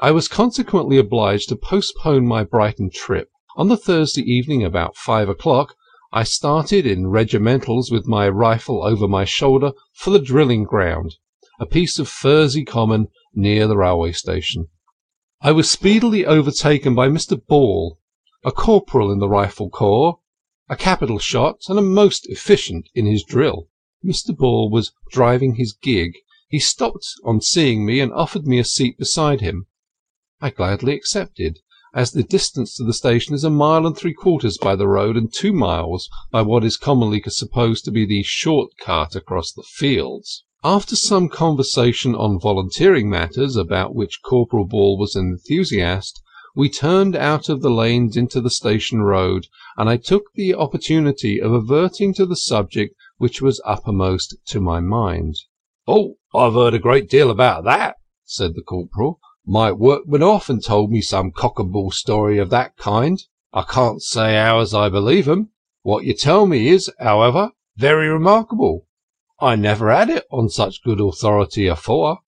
I 0.00 0.12
was 0.12 0.28
consequently 0.28 0.96
obliged 0.96 1.48
to 1.48 1.56
postpone 1.56 2.26
my 2.26 2.44
Brighton 2.44 2.90
trip. 2.94 3.30
On 3.56 3.66
the 3.66 3.76
Thursday 3.76 4.22
evening, 4.22 4.62
about 4.62 4.96
five 4.96 5.28
o'clock, 5.28 5.74
I 6.10 6.22
started 6.22 6.86
in 6.86 7.08
regimentals 7.08 7.90
with 7.90 8.06
my 8.06 8.30
rifle 8.30 8.82
over 8.82 9.06
my 9.06 9.26
shoulder 9.26 9.72
for 9.92 10.08
the 10.08 10.18
drilling 10.18 10.64
ground, 10.64 11.16
a 11.60 11.66
piece 11.66 11.98
of 11.98 12.08
furzy 12.08 12.64
common 12.64 13.08
near 13.34 13.66
the 13.66 13.76
railway 13.76 14.12
station. 14.12 14.68
I 15.42 15.52
was 15.52 15.70
speedily 15.70 16.24
overtaken 16.24 16.94
by 16.94 17.08
Mr. 17.08 17.38
Ball, 17.38 17.98
a 18.42 18.50
corporal 18.50 19.12
in 19.12 19.18
the 19.18 19.28
Rifle 19.28 19.68
Corps, 19.68 20.20
a 20.66 20.76
capital 20.76 21.18
shot, 21.18 21.60
and 21.68 21.94
most 21.94 22.26
efficient 22.30 22.88
in 22.94 23.04
his 23.04 23.22
drill. 23.22 23.68
Mr. 24.02 24.34
Ball 24.34 24.70
was 24.70 24.92
driving 25.10 25.56
his 25.56 25.74
gig. 25.74 26.14
He 26.48 26.58
stopped 26.58 27.06
on 27.22 27.42
seeing 27.42 27.84
me, 27.84 28.00
and 28.00 28.14
offered 28.14 28.46
me 28.46 28.58
a 28.58 28.64
seat 28.64 28.96
beside 28.96 29.42
him. 29.42 29.66
I 30.40 30.48
gladly 30.50 30.94
accepted, 30.94 31.58
as 31.94 32.12
the 32.12 32.22
distance 32.22 32.76
to 32.76 32.84
the 32.84 32.92
station 32.92 33.34
is 33.34 33.44
a 33.44 33.50
mile 33.50 33.86
and 33.86 33.96
three 33.96 34.14
quarters 34.14 34.58
by 34.58 34.76
the 34.76 34.88
road, 34.88 35.16
and 35.16 35.32
two 35.32 35.52
miles 35.52 36.08
by 36.30 36.42
what 36.42 36.64
is 36.64 36.76
commonly 36.76 37.22
supposed 37.26 37.84
to 37.84 37.90
be 37.90 38.04
the 38.04 38.22
short 38.22 38.70
cut 38.78 39.16
across 39.16 39.52
the 39.52 39.62
fields. 39.62 40.44
After 40.64 40.96
some 40.96 41.28
conversation 41.28 42.14
on 42.14 42.40
volunteering 42.40 43.08
matters, 43.08 43.56
about 43.56 43.94
which 43.94 44.22
Corporal 44.22 44.66
Ball 44.66 44.98
was 44.98 45.14
an 45.14 45.28
enthusiast, 45.28 46.20
we 46.56 46.68
turned 46.68 47.14
out 47.14 47.48
of 47.48 47.62
the 47.62 47.70
lanes 47.70 48.16
into 48.16 48.40
the 48.40 48.50
station 48.50 49.02
road, 49.02 49.46
and 49.76 49.88
I 49.88 49.96
took 49.96 50.32
the 50.34 50.54
opportunity 50.54 51.40
of 51.40 51.54
adverting 51.54 52.12
to 52.14 52.26
the 52.26 52.34
subject 52.34 52.96
which 53.18 53.40
was 53.40 53.62
uppermost 53.64 54.34
to 54.46 54.60
my 54.60 54.80
mind. 54.80 55.36
"Oh, 55.86 56.16
I've 56.34 56.54
heard 56.54 56.74
a 56.74 56.80
great 56.80 57.08
deal 57.08 57.30
about 57.30 57.62
that," 57.64 57.96
said 58.24 58.54
the 58.54 58.62
corporal. 58.62 59.20
My 59.50 59.72
workmen 59.72 60.22
often 60.22 60.60
told 60.60 60.90
me 60.90 61.00
some 61.00 61.32
cock 61.32 61.58
and 61.58 61.72
bull 61.72 61.90
story 61.90 62.36
of 62.36 62.50
that 62.50 62.76
kind. 62.76 63.18
I 63.50 63.62
can't 63.62 64.02
say 64.02 64.34
how 64.34 64.60
as 64.60 64.74
I 64.74 64.90
believe 64.90 65.26
'em. 65.26 65.52
What 65.80 66.04
you 66.04 66.12
tell 66.12 66.44
me 66.44 66.68
is, 66.68 66.92
however, 66.98 67.52
very 67.74 68.08
remarkable. 68.08 68.86
I 69.40 69.56
never 69.56 69.90
had 69.90 70.10
it 70.10 70.26
on 70.30 70.50
such 70.50 70.82
good 70.82 71.00
authority 71.00 71.66
afore. 71.66 72.18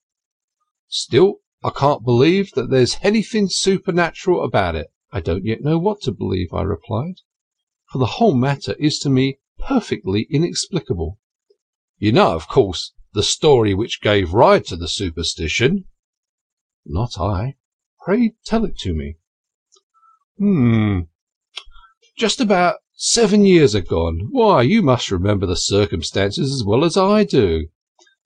Still, 0.88 1.40
I 1.62 1.68
can't 1.68 2.06
believe 2.06 2.52
that 2.52 2.70
there's 2.70 2.96
anything 3.02 3.50
supernatural 3.50 4.42
about 4.42 4.74
it." 4.74 4.90
"I 5.12 5.20
don't 5.20 5.44
yet 5.44 5.61
know 5.61 5.76
what 5.76 6.00
to 6.04 6.12
believe," 6.12 6.54
I 6.54 6.62
replied, 6.62 7.16
"for 7.92 7.98
the 7.98 8.16
whole 8.16 8.35
matter 8.35 8.72
is 8.78 8.98
to 9.00 9.11
me 9.11 9.40
perfectly 9.59 10.22
inexplicable." 10.30 11.18
"You 11.98 12.12
know, 12.12 12.35
of 12.35 12.48
course, 12.48 12.94
the 13.12 13.22
story 13.22 13.74
which 13.74 14.00
gave 14.00 14.33
rise 14.33 14.68
to 14.68 14.76
the 14.76 14.88
superstition?" 14.88 15.85
"Not 16.92 17.20
I. 17.20 17.55
Pray 18.05 18.35
tell 18.44 18.64
it 18.64 18.76
to 18.79 18.92
me." 18.92 19.14
"H'm! 20.40 21.09
Just 22.18 22.40
about 22.40 22.81
Seven 23.03 23.46
years 23.46 23.74
agone. 23.74 24.29
Why, 24.31 24.61
you 24.61 24.83
must 24.83 25.11
remember 25.11 25.46
the 25.46 25.57
circumstances 25.57 26.53
as 26.53 26.62
well 26.62 26.85
as 26.85 26.98
I 26.98 27.24
do. 27.24 27.68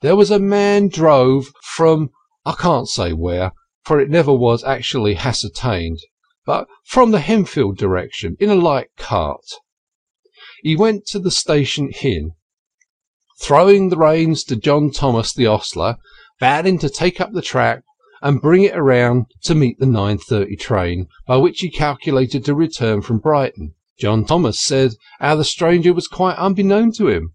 There 0.00 0.16
was 0.16 0.32
a 0.32 0.40
man 0.40 0.88
drove 0.88 1.52
from 1.62 2.10
I 2.44 2.54
can't 2.54 2.88
say 2.88 3.12
where, 3.12 3.52
for 3.84 4.00
it 4.00 4.10
never 4.10 4.32
was 4.32 4.64
actually 4.64 5.14
ascertained, 5.16 6.00
but 6.44 6.66
from 6.84 7.12
the 7.12 7.20
Henfield 7.20 7.76
direction, 7.76 8.36
in 8.40 8.50
a 8.50 8.56
light 8.56 8.88
cart. 8.96 9.46
He 10.64 10.74
went 10.74 11.06
to 11.06 11.20
the 11.20 11.30
station 11.30 11.92
inn, 12.02 12.32
throwing 13.40 13.90
the 13.90 13.96
reins 13.96 14.42
to 14.46 14.56
John 14.56 14.90
Thomas 14.90 15.32
the 15.32 15.46
ostler, 15.46 15.98
bade 16.40 16.66
him 16.66 16.78
to 16.78 16.90
take 16.90 17.20
up 17.20 17.32
the 17.32 17.42
trap 17.42 17.84
and 18.24 18.40
bring 18.40 18.62
it 18.62 18.74
around 18.74 19.26
to 19.42 19.54
meet 19.54 19.78
the 19.78 19.84
9.30 19.84 20.58
train, 20.58 21.06
by 21.26 21.36
which 21.36 21.60
he 21.60 21.68
calculated 21.68 22.42
to 22.42 22.54
return 22.54 23.02
from 23.02 23.18
Brighton. 23.18 23.74
John 23.98 24.24
Thomas 24.24 24.58
said 24.58 24.92
how 25.20 25.36
the 25.36 25.44
stranger 25.44 25.92
was 25.92 26.08
quite 26.08 26.38
unbeknown 26.38 26.92
to 26.92 27.08
him, 27.08 27.34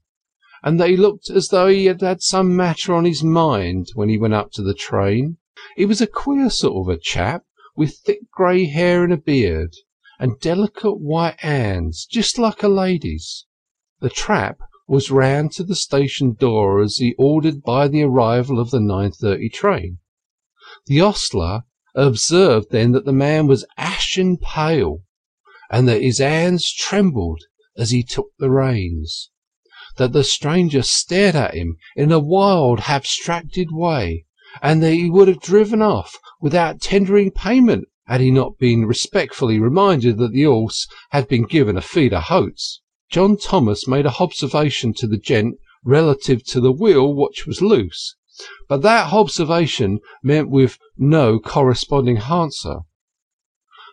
and 0.63 0.79
that 0.79 0.89
he 0.89 0.97
looked 0.97 1.29
as 1.29 1.49
though 1.49 1.67
he 1.67 1.85
had 1.85 2.01
had 2.01 2.23
some 2.23 2.55
matter 2.55 2.95
on 2.95 3.05
his 3.05 3.23
mind 3.23 3.89
when 3.93 4.09
he 4.09 4.17
went 4.17 4.33
up 4.33 4.51
to 4.53 4.63
the 4.63 4.73
train. 4.73 5.37
He 5.77 5.85
was 5.85 6.01
a 6.01 6.07
queer 6.07 6.49
sort 6.49 6.87
of 6.87 6.91
a 6.91 6.99
chap, 6.99 7.43
with 7.75 7.99
thick 7.99 8.21
grey 8.31 8.65
hair 8.65 9.03
and 9.03 9.13
a 9.13 9.17
beard, 9.17 9.75
and 10.19 10.39
delicate 10.39 10.99
white 10.99 11.39
hands, 11.41 12.07
just 12.09 12.39
like 12.39 12.63
a 12.63 12.67
lady's. 12.67 13.45
The 13.99 14.09
trap 14.09 14.57
was 14.87 15.11
round 15.11 15.51
to 15.51 15.63
the 15.63 15.75
station 15.75 16.33
door 16.33 16.81
as 16.81 16.97
he 16.97 17.13
ordered 17.19 17.61
by 17.61 17.87
the 17.87 18.01
arrival 18.01 18.59
of 18.59 18.71
the 18.71 18.79
9.30 18.79 19.53
train. 19.53 19.99
The 20.89 21.01
ostler 21.01 21.65
observed 21.93 22.71
then 22.71 22.93
that 22.93 23.05
the 23.05 23.13
man 23.13 23.45
was 23.45 23.63
ashen 23.77 24.37
pale, 24.37 25.03
and 25.69 25.87
that 25.87 26.01
his 26.01 26.17
hands 26.17 26.73
trembled 26.73 27.43
as 27.77 27.91
he 27.91 28.01
took 28.01 28.31
the 28.39 28.49
reins 28.49 29.29
that 29.97 30.13
the 30.13 30.23
stranger 30.23 30.81
stared 30.81 31.35
at 31.35 31.53
him 31.53 31.77
in 31.95 32.11
a 32.11 32.17
wild, 32.17 32.79
abstracted 32.87 33.67
way, 33.71 34.25
and 34.63 34.81
that 34.81 34.93
he 34.93 35.11
would 35.11 35.27
have 35.27 35.41
driven 35.41 35.79
off 35.79 36.17
without 36.41 36.81
tendering 36.81 37.29
payment 37.29 37.87
had 38.07 38.19
he 38.19 38.31
not 38.31 38.57
been 38.57 38.87
respectfully 38.87 39.59
reminded 39.59 40.17
that 40.17 40.31
the 40.31 40.45
horse 40.45 40.87
had 41.11 41.27
been 41.27 41.43
given 41.43 41.77
a 41.77 41.81
feed 41.83 42.15
of 42.15 42.23
oats. 42.31 42.81
John 43.11 43.37
Thomas 43.37 43.87
made 43.87 44.07
a 44.07 44.15
observation 44.19 44.93
to 44.95 45.05
the 45.05 45.19
gent 45.19 45.59
relative 45.83 46.43
to 46.45 46.59
the 46.59 46.71
wheel 46.71 47.13
which 47.13 47.45
was 47.45 47.61
loose, 47.61 48.15
but 48.67 48.81
that 48.81 49.11
observation 49.11 49.99
met 50.23 50.47
with 50.47 50.77
no 50.97 51.39
corresponding 51.39 52.19
answer. 52.19 52.79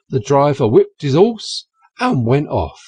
The 0.09 0.20
driver 0.20 0.68
whipped 0.68 1.02
his 1.02 1.14
horse 1.14 1.66
and 1.98 2.24
went 2.24 2.48
off. 2.48 2.80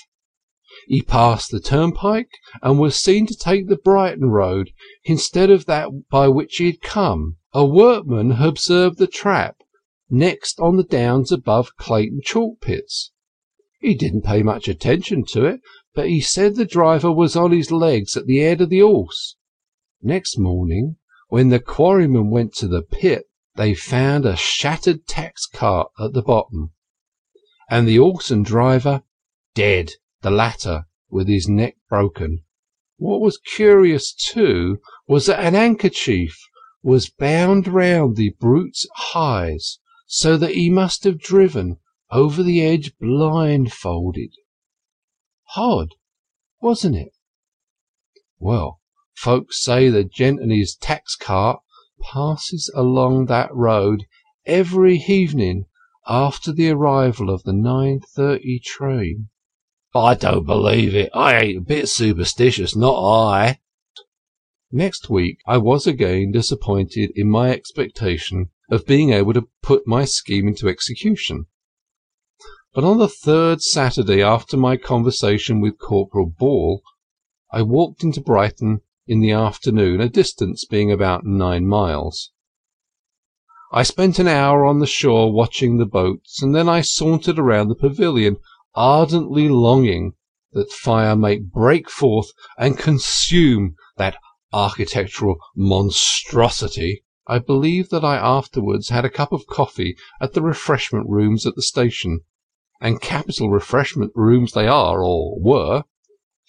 He 0.86 1.02
passed 1.02 1.50
the 1.50 1.60
turnpike, 1.60 2.30
and 2.62 2.78
was 2.78 2.94
seen 2.94 3.26
to 3.26 3.36
take 3.36 3.66
the 3.66 3.76
Brighton 3.76 4.30
road 4.30 4.70
instead 5.04 5.50
of 5.50 5.66
that 5.66 6.08
by 6.08 6.28
which 6.28 6.56
he 6.56 6.66
had 6.66 6.80
come. 6.80 7.38
A 7.52 7.66
workman 7.66 8.32
observed 8.32 8.98
the 8.98 9.08
trap 9.08 9.56
next 10.08 10.60
on 10.60 10.76
the 10.76 10.84
downs 10.84 11.32
above 11.32 11.76
Clayton 11.76 12.20
chalk 12.22 12.60
pits. 12.60 13.10
He 13.80 13.94
didn't 13.94 14.22
pay 14.22 14.42
much 14.42 14.68
attention 14.68 15.24
to 15.30 15.44
it, 15.44 15.60
but 15.94 16.08
he 16.08 16.20
said 16.20 16.54
the 16.54 16.64
driver 16.64 17.10
was 17.10 17.34
on 17.34 17.50
his 17.50 17.72
legs 17.72 18.16
at 18.16 18.26
the 18.26 18.38
head 18.38 18.60
of 18.60 18.70
the 18.70 18.80
horse. 18.80 19.36
Next 20.00 20.38
morning, 20.38 20.96
when 21.28 21.50
the 21.50 21.60
quarrymen 21.60 22.30
went 22.30 22.54
to 22.54 22.66
the 22.66 22.82
pit, 22.82 23.24
they 23.56 23.74
found 23.74 24.24
a 24.24 24.36
shattered 24.36 25.06
tax 25.06 25.46
cart 25.46 25.90
at 26.00 26.12
the 26.12 26.22
bottom, 26.22 26.72
and 27.70 27.86
the 27.86 27.98
and 28.30 28.44
driver 28.44 29.02
dead 29.54 29.92
the 30.22 30.30
latter 30.30 30.84
with 31.10 31.28
his 31.28 31.48
neck 31.48 31.76
broken. 31.88 32.42
What 32.96 33.20
was 33.20 33.38
curious, 33.38 34.12
too, 34.12 34.78
was 35.06 35.26
that 35.26 35.44
an 35.44 35.54
handkerchief 35.54 36.36
was 36.82 37.10
bound 37.10 37.68
round 37.68 38.16
the 38.16 38.34
brute's 38.40 38.86
eyes, 39.14 39.78
so 40.06 40.36
that 40.36 40.54
he 40.54 40.70
must 40.70 41.04
have 41.04 41.18
driven 41.18 41.76
over 42.10 42.42
the 42.42 42.62
edge 42.62 42.96
blindfolded. 42.98 44.32
Odd, 45.56 45.94
wasn't 46.60 46.96
it? 46.96 47.12
Well, 48.38 48.77
folks 49.18 49.60
say 49.60 49.88
the 49.88 50.04
gent 50.04 50.40
and 50.40 50.52
his 50.52 50.76
tax 50.76 51.16
cart 51.16 51.60
passes 52.00 52.70
along 52.76 53.26
that 53.26 53.52
road 53.52 54.06
every 54.46 54.96
evening 55.08 55.64
after 56.06 56.52
the 56.52 56.70
arrival 56.70 57.28
of 57.28 57.42
the 57.42 57.52
9.30 57.52 58.62
train. 58.62 59.28
I 59.92 60.14
don't 60.14 60.46
believe 60.46 60.94
it. 60.94 61.10
I 61.12 61.36
ain't 61.36 61.58
a 61.58 61.62
bit 61.62 61.88
superstitious, 61.88 62.76
not 62.76 62.94
I. 62.94 63.58
Next 64.70 65.10
week 65.10 65.38
I 65.48 65.58
was 65.58 65.84
again 65.88 66.30
disappointed 66.30 67.10
in 67.16 67.28
my 67.28 67.50
expectation 67.50 68.50
of 68.70 68.86
being 68.86 69.12
able 69.12 69.32
to 69.32 69.48
put 69.62 69.84
my 69.84 70.04
scheme 70.04 70.46
into 70.46 70.68
execution. 70.68 71.46
But 72.72 72.84
on 72.84 72.98
the 72.98 73.08
third 73.08 73.62
Saturday 73.62 74.22
after 74.22 74.56
my 74.56 74.76
conversation 74.76 75.60
with 75.60 75.80
Corporal 75.80 76.32
Ball, 76.38 76.82
I 77.50 77.62
walked 77.62 78.04
into 78.04 78.20
Brighton 78.20 78.82
in 79.08 79.20
the 79.20 79.32
afternoon, 79.32 80.02
a 80.02 80.08
distance 80.08 80.66
being 80.66 80.92
about 80.92 81.24
nine 81.24 81.66
miles. 81.66 82.30
I 83.72 83.82
spent 83.82 84.18
an 84.18 84.28
hour 84.28 84.66
on 84.66 84.80
the 84.80 84.86
shore 84.86 85.32
watching 85.32 85.78
the 85.78 85.86
boats, 85.86 86.42
and 86.42 86.54
then 86.54 86.68
I 86.68 86.82
sauntered 86.82 87.38
around 87.38 87.68
the 87.68 87.74
pavilion 87.74 88.36
ardently 88.74 89.48
longing 89.48 90.12
that 90.52 90.70
fire 90.70 91.16
might 91.16 91.50
break 91.50 91.88
forth 91.88 92.32
and 92.58 92.78
consume 92.78 93.76
that 93.96 94.16
architectural 94.52 95.36
monstrosity. 95.56 97.02
I 97.26 97.38
believe 97.38 97.88
that 97.88 98.04
I 98.04 98.16
afterwards 98.16 98.90
had 98.90 99.04
a 99.04 99.10
cup 99.10 99.32
of 99.32 99.46
coffee 99.46 99.96
at 100.20 100.34
the 100.34 100.42
refreshment 100.42 101.08
rooms 101.08 101.46
at 101.46 101.54
the 101.54 101.62
station, 101.62 102.20
and 102.80 103.00
capital 103.00 103.50
refreshment 103.50 104.12
rooms 104.14 104.52
they 104.52 104.66
are, 104.66 105.02
or 105.02 105.40
were, 105.40 105.84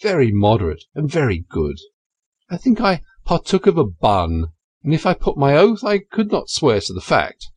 very 0.02 0.32
moderate 0.32 0.84
and 0.94 1.10
very 1.10 1.46
good. 1.50 1.78
I 2.52 2.58
think 2.58 2.82
I 2.82 3.04
partook 3.26 3.68
of 3.68 3.78
a 3.78 3.84
bun, 3.84 4.48
and 4.84 4.94
if 4.94 5.06
I 5.06 5.14
put 5.14 5.38
my 5.38 5.56
oath 5.56 5.84
I 5.84 6.00
could 6.00 6.32
not 6.32 6.50
swear 6.50 6.82
to 6.82 6.94
the 6.94 7.02
fact. 7.02 7.48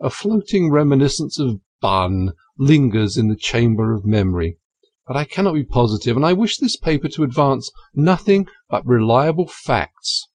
A 0.00 0.10
floating 0.10 0.70
reminiscence 0.70 1.38
of 1.38 1.60
bun 1.80 2.32
lingers 2.58 3.16
in 3.16 3.28
the 3.28 3.36
chamber 3.36 3.94
of 3.94 4.04
memory, 4.04 4.58
but 5.06 5.16
I 5.16 5.24
cannot 5.24 5.54
be 5.54 5.64
positive, 5.64 6.16
and 6.16 6.26
I 6.26 6.34
wish 6.34 6.58
this 6.58 6.76
paper 6.76 7.08
to 7.08 7.24
advance 7.24 7.70
nothing 7.94 8.48
but 8.68 8.86
reliable 8.86 9.46
facts. 9.46 10.28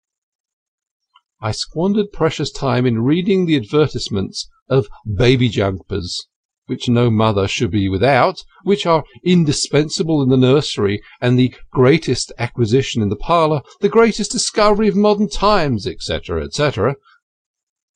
I 1.40 1.52
squandered 1.52 2.12
precious 2.12 2.52
time 2.52 2.88
in 2.88 3.04
reading 3.04 3.46
the 3.46 3.58
advertisements 3.58 4.50
of 4.68 4.88
baby 5.06 5.50
jumpers, 5.50 6.28
which 6.68 6.88
no 6.88 7.10
mother 7.10 7.48
should 7.48 7.72
be 7.72 7.90
without, 7.90 8.44
which 8.64 8.86
are 8.86 9.04
indispensable 9.24 10.22
in 10.22 10.30
the 10.30 10.38
nursery, 10.38 11.02
and 11.20 11.38
the 11.38 11.54
greatest 11.72 12.32
acquisition 12.38 13.02
in 13.02 13.10
the 13.10 13.16
parlour, 13.16 13.62
the 13.82 13.90
greatest 13.90 14.32
discovery 14.32 14.88
of 14.88 14.96
modern 14.96 15.28
times, 15.28 15.88
etc., 15.88 16.44
etc. 16.44 16.96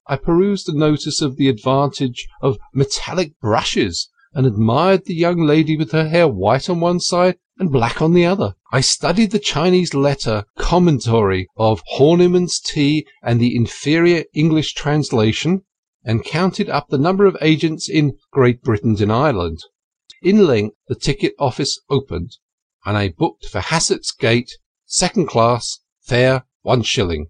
I 0.07 0.15
perused 0.15 0.67
a 0.67 0.77
notice 0.77 1.21
of 1.21 1.37
the 1.37 1.47
advantage 1.47 2.27
of 2.41 2.57
metallic 2.73 3.39
brushes 3.39 4.09
and 4.33 4.45
admired 4.45 5.05
the 5.05 5.13
young 5.13 5.45
lady 5.45 5.77
with 5.77 5.91
her 5.91 6.09
hair 6.09 6.27
white 6.27 6.69
on 6.69 6.79
one 6.79 6.99
side 6.99 7.37
and 7.57 7.71
black 7.71 8.01
on 8.01 8.13
the 8.13 8.25
other. 8.25 8.55
I 8.71 8.81
studied 8.81 9.31
the 9.31 9.39
Chinese 9.39 9.93
letter 9.93 10.45
commentary 10.57 11.47
of 11.57 11.83
Horniman's 11.97 12.59
tea 12.59 13.05
and 13.21 13.39
the 13.39 13.55
inferior 13.55 14.23
English 14.33 14.73
translation, 14.73 15.63
and 16.03 16.25
counted 16.25 16.69
up 16.69 16.87
the 16.89 16.97
number 16.97 17.25
of 17.25 17.37
agents 17.41 17.89
in 17.89 18.17
Great 18.31 18.61
Britain 18.61 18.95
and 18.99 19.11
Ireland. 19.11 19.59
In 20.21 20.45
length 20.45 20.75
the 20.87 20.95
ticket 20.95 21.33
office 21.39 21.79
opened, 21.89 22.37
and 22.85 22.97
I 22.97 23.09
booked 23.09 23.45
for 23.45 23.59
Hassocks 23.59 24.11
Gate, 24.11 24.51
second 24.85 25.27
class, 25.27 25.79
fare 26.01 26.45
one 26.61 26.83
shilling. 26.83 27.27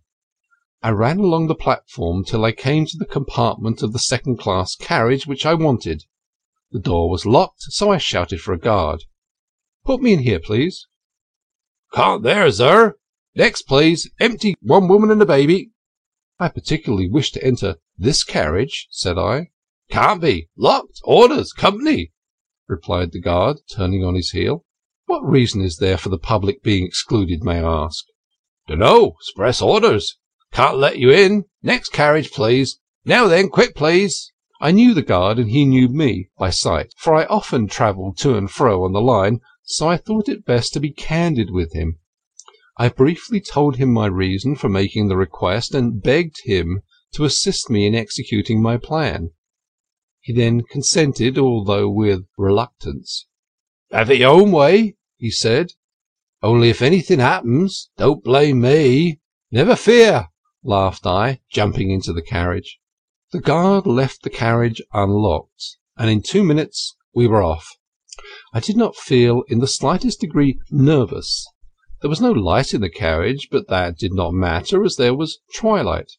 I 0.82 0.90
ran 0.90 1.20
along 1.20 1.48
the 1.48 1.56
platform 1.56 2.26
till 2.26 2.44
I 2.44 2.52
came 2.52 2.86
to 2.88 2.98
the 2.98 3.06
compartment 3.06 3.84
of 3.84 3.94
the 3.94 4.00
second 4.00 4.40
class 4.40 4.76
carriage 4.76 5.28
which 5.28 5.46
I 5.46 5.54
wanted. 5.54 6.06
The 6.72 6.80
door 6.80 7.10
was 7.10 7.26
locked, 7.26 7.62
so 7.64 7.92
I 7.92 7.98
shouted 7.98 8.42
for 8.42 8.54
a 8.54 8.60
guard. 8.60 9.04
"Put 9.86 10.02
me 10.02 10.14
in 10.14 10.20
here, 10.20 10.40
please." 10.40 10.88
"Can't 11.94 12.24
there, 12.24 12.52
sir. 12.52 12.96
Next, 13.36 13.64
please. 13.64 14.10
Empty. 14.20 14.56
One 14.62 14.88
woman 14.88 15.12
and 15.12 15.22
a 15.22 15.26
baby." 15.26 15.72
"I 16.40 16.48
particularly 16.48 17.10
wish 17.10 17.32
to 17.34 17.44
enter 17.44 17.76
this 18.02 18.24
carriage," 18.24 18.88
said 18.90 19.16
I. 19.16 19.52
"Can't 19.92 20.20
be. 20.20 20.50
Locked. 20.58 21.00
Orders. 21.04 21.54
Company," 21.54 22.12
replied 22.68 23.12
the 23.12 23.22
guard, 23.22 23.58
turning 23.72 24.04
on 24.04 24.16
his 24.16 24.32
heel. 24.32 24.66
"What 25.06 25.24
reason 25.24 25.62
is 25.62 25.78
there 25.78 25.98
for 25.98 26.10
the 26.10 26.18
public 26.18 26.64
being 26.64 26.84
excluded, 26.84 27.44
may 27.44 27.60
I 27.60 27.84
ask?" 27.86 28.04
"Dunno. 28.68 29.18
Express 29.20 29.62
orders. 29.62 30.18
Can't 30.52 30.78
let 30.78 30.98
you 30.98 31.12
in. 31.12 31.46
Next 31.62 31.90
carriage, 31.90 32.32
please. 32.32 32.80
Now 33.06 33.28
then, 33.28 33.50
quick, 33.50 33.76
please." 33.76 34.32
I 34.60 34.72
knew 34.72 34.96
the 34.96 35.04
guard 35.04 35.38
and 35.38 35.52
he 35.52 35.64
knew 35.66 35.88
me 35.88 36.30
by 36.40 36.50
sight, 36.50 36.96
for 36.98 37.14
I 37.14 37.26
often 37.26 37.68
travelled 37.68 38.18
to 38.18 38.36
and 38.36 38.50
fro 38.50 38.84
on 38.84 38.94
the 38.94 39.00
line 39.02 39.42
so 39.64 39.88
I 39.88 39.98
thought 39.98 40.28
it 40.28 40.44
best 40.44 40.74
to 40.74 40.80
be 40.80 40.90
candid 40.90 41.52
with 41.52 41.74
him. 41.74 42.00
I 42.78 42.90
briefly 42.90 43.40
told 43.40 43.76
him 43.76 43.94
my 43.94 44.08
reason 44.08 44.56
for 44.56 44.70
making 44.70 45.08
the 45.08 45.16
request, 45.16 45.76
and 45.76 46.02
begged 46.02 46.38
him 46.46 46.82
to 47.14 47.26
assist 47.26 47.70
me 47.70 47.86
in 47.86 47.96
executing 47.96 48.62
my 48.62 48.78
plan. 48.78 49.32
He 50.22 50.34
then 50.34 50.62
consented, 50.62 51.38
although 51.38 51.90
with 51.90 52.26
reluctance. 52.38 53.28
"Have 53.92 54.10
it 54.12 54.20
your 54.20 54.30
own 54.30 54.52
way," 54.52 54.96
he 55.18 55.32
said. 55.32 55.74
"Only 56.42 56.70
if 56.70 56.82
anything 56.82 57.20
happens, 57.20 57.90
don't 57.98 58.24
blame 58.24 58.62
me." 58.62 59.20
"Never 59.52 59.76
fear," 59.76 60.30
laughed 60.64 61.06
I, 61.06 61.42
jumping 61.52 61.92
into 61.92 62.14
the 62.14 62.22
carriage. 62.22 62.80
The 63.32 63.42
guard 63.42 63.88
left 63.88 64.24
the 64.24 64.30
carriage 64.30 64.82
unlocked, 64.94 65.78
and 65.98 66.10
in 66.10 66.22
two 66.22 66.44
minutes 66.44 66.96
we 67.14 67.28
were 67.28 67.44
off. 67.44 67.68
I 68.54 68.60
did 68.60 68.78
not 68.78 68.96
feel 68.96 69.44
in 69.48 69.60
the 69.60 69.68
slightest 69.68 70.20
degree 70.22 70.60
nervous. 70.70 71.48
There 72.02 72.10
was 72.10 72.22
no 72.22 72.32
light 72.32 72.74
in 72.74 72.82
the 72.82 72.90
carriage, 72.90 73.50
but 73.50 73.68
that 73.70 73.98
did 73.98 74.14
not 74.14 74.34
matter, 74.34 74.84
as 74.84 74.96
there 74.96 75.16
was 75.16 75.40
twilight. 75.56 76.12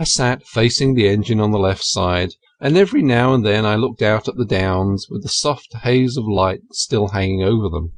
I 0.00 0.04
sat 0.04 0.46
facing 0.46 0.94
the 0.94 1.08
engine 1.08 1.40
on 1.40 1.50
the 1.50 1.58
left 1.58 1.84
side, 1.84 2.30
and 2.58 2.74
every 2.74 3.02
now 3.02 3.34
and 3.34 3.44
then 3.44 3.66
I 3.66 3.74
looked 3.74 4.00
out 4.00 4.28
at 4.28 4.36
the 4.36 4.46
downs, 4.46 5.08
with 5.10 5.22
the 5.22 5.28
soft 5.28 5.74
haze 5.82 6.16
of 6.16 6.24
light 6.26 6.62
still 6.72 7.08
hanging 7.08 7.42
over 7.42 7.68
them. 7.68 7.92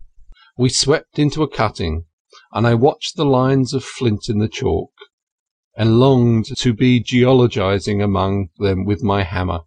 We 0.58 0.68
swept 0.68 1.20
into 1.20 1.44
a 1.44 1.48
cutting, 1.48 2.06
and 2.50 2.66
I 2.66 2.74
watched 2.74 3.14
the 3.14 3.24
lines 3.24 3.72
of 3.72 3.84
flint 3.84 4.28
in 4.28 4.40
the 4.40 4.48
chalk, 4.48 4.90
and 5.76 6.00
longed 6.00 6.46
to 6.56 6.72
be 6.72 6.98
geologising 7.00 8.02
among 8.02 8.48
them 8.56 8.84
with 8.84 9.04
my 9.04 9.22
hammer, 9.22 9.60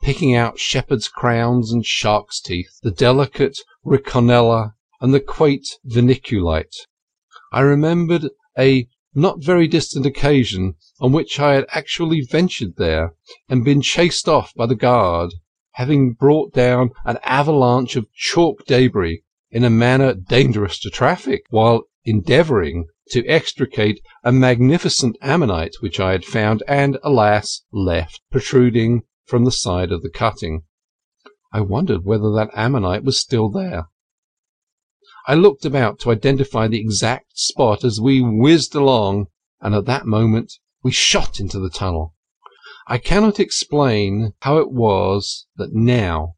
picking 0.00 0.34
out 0.34 0.58
shepherd's 0.58 1.08
crowns 1.08 1.70
and 1.70 1.84
shark's 1.84 2.40
teeth, 2.40 2.78
the 2.82 2.90
delicate 2.90 3.58
rhynchonella 3.84 4.72
and 5.02 5.12
the 5.12 5.20
quaint 5.20 5.68
ventriculite. 5.84 6.86
I 7.52 7.60
remembered 7.60 8.30
a 8.58 8.88
not 9.18 9.42
very 9.42 9.66
distant 9.66 10.06
occasion 10.06 10.74
on 11.00 11.10
which 11.10 11.40
I 11.40 11.54
had 11.54 11.66
actually 11.70 12.20
ventured 12.20 12.76
there, 12.76 13.14
and 13.48 13.64
been 13.64 13.82
chased 13.82 14.28
off 14.28 14.54
by 14.54 14.66
the 14.66 14.76
guard, 14.76 15.34
having 15.72 16.12
brought 16.12 16.52
down 16.52 16.90
an 17.04 17.18
avalanche 17.24 17.96
of 17.96 18.06
chalk 18.14 18.64
debris 18.66 19.22
in 19.50 19.64
a 19.64 19.70
manner 19.70 20.14
dangerous 20.14 20.78
to 20.80 20.90
traffic, 20.90 21.42
while 21.50 21.82
endeavouring 22.04 22.86
to 23.10 23.26
extricate 23.26 24.00
a 24.22 24.30
magnificent 24.30 25.16
ammonite 25.20 25.74
which 25.80 25.98
I 25.98 26.12
had 26.12 26.24
found, 26.24 26.62
and, 26.68 26.96
alas! 27.02 27.62
left, 27.72 28.20
protruding 28.30 29.02
from 29.24 29.44
the 29.44 29.50
side 29.50 29.90
of 29.90 30.02
the 30.02 30.10
cutting. 30.10 30.62
I 31.52 31.62
wondered 31.62 32.04
whether 32.04 32.30
that 32.32 32.50
ammonite 32.54 33.02
was 33.02 33.18
still 33.18 33.48
there. 33.48 33.88
I 35.28 35.34
looked 35.34 35.66
about 35.66 35.98
to 36.00 36.10
identify 36.10 36.68
the 36.68 36.80
exact 36.80 37.38
spot 37.38 37.84
as 37.84 38.00
we 38.00 38.22
whizzed 38.22 38.74
along, 38.74 39.26
and 39.60 39.74
at 39.74 39.84
that 39.84 40.06
moment 40.06 40.54
we 40.82 40.90
shot 40.90 41.38
into 41.38 41.60
the 41.60 41.68
tunnel. 41.68 42.14
I 42.86 42.96
cannot 42.96 43.38
explain 43.38 44.32
how 44.40 44.56
it 44.56 44.70
was 44.70 45.46
that 45.56 45.74
now, 45.74 46.36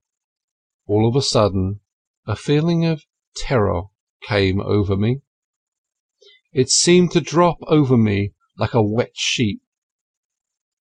all 0.88 1.08
of 1.08 1.14
a 1.14 1.22
sudden, 1.22 1.78
a 2.26 2.34
feeling 2.34 2.84
of 2.84 3.04
terror 3.36 3.82
came 4.26 4.60
over 4.60 4.96
me. 4.96 5.20
It 6.52 6.68
seemed 6.68 7.12
to 7.12 7.20
drop 7.20 7.58
over 7.68 7.96
me 7.96 8.32
like 8.58 8.74
a 8.74 8.82
wet 8.82 9.12
sheet, 9.14 9.60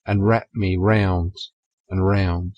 and 0.04 0.26
wrap 0.26 0.50
me 0.56 0.78
round 0.78 1.36
and 1.92 2.04
round. 2.04 2.56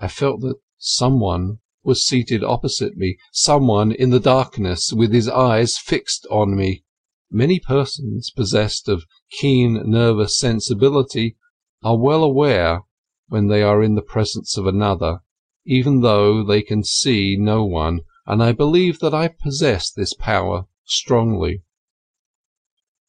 I 0.00 0.08
felt 0.08 0.40
that 0.40 0.56
some 0.78 1.20
one 1.20 1.60
was 1.84 2.06
seated 2.06 2.42
opposite 2.42 2.96
me, 2.96 3.18
someone 3.30 3.92
in 3.92 4.10
the 4.10 4.18
darkness 4.18 4.92
with 4.92 5.12
his 5.12 5.28
eyes 5.28 5.76
fixed 5.76 6.26
on 6.30 6.56
me. 6.56 6.82
Many 7.30 7.60
persons 7.60 8.30
possessed 8.30 8.88
of 8.88 9.04
keen 9.30 9.82
nervous 9.84 10.38
sensibility 10.38 11.36
are 11.82 11.98
well 11.98 12.24
aware 12.24 12.82
when 13.28 13.48
they 13.48 13.62
are 13.62 13.82
in 13.82 13.94
the 13.94 14.02
presence 14.02 14.56
of 14.56 14.66
another, 14.66 15.20
even 15.66 16.00
though 16.00 16.42
they 16.42 16.62
can 16.62 16.84
see 16.84 17.36
no 17.38 17.64
one, 17.64 18.00
and 18.26 18.42
I 18.42 18.52
believe 18.52 19.00
that 19.00 19.12
I 19.12 19.28
possess 19.28 19.90
this 19.90 20.14
power 20.14 20.66
strongly. 20.84 21.62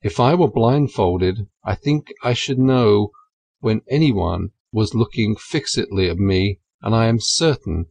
If 0.02 0.20
I 0.20 0.36
were 0.36 0.52
blindfolded, 0.52 1.48
I 1.64 1.76
think 1.76 2.14
I 2.24 2.34
should 2.34 2.60
know 2.60 3.12
when 3.60 3.82
any 3.90 4.12
one 4.12 4.52
was 4.72 4.94
looking 4.94 5.36
fixedly 5.36 6.10
at 6.10 6.18
me, 6.18 6.60
and 6.82 6.94
I 6.94 7.08
am 7.08 7.20
certain 7.20 7.86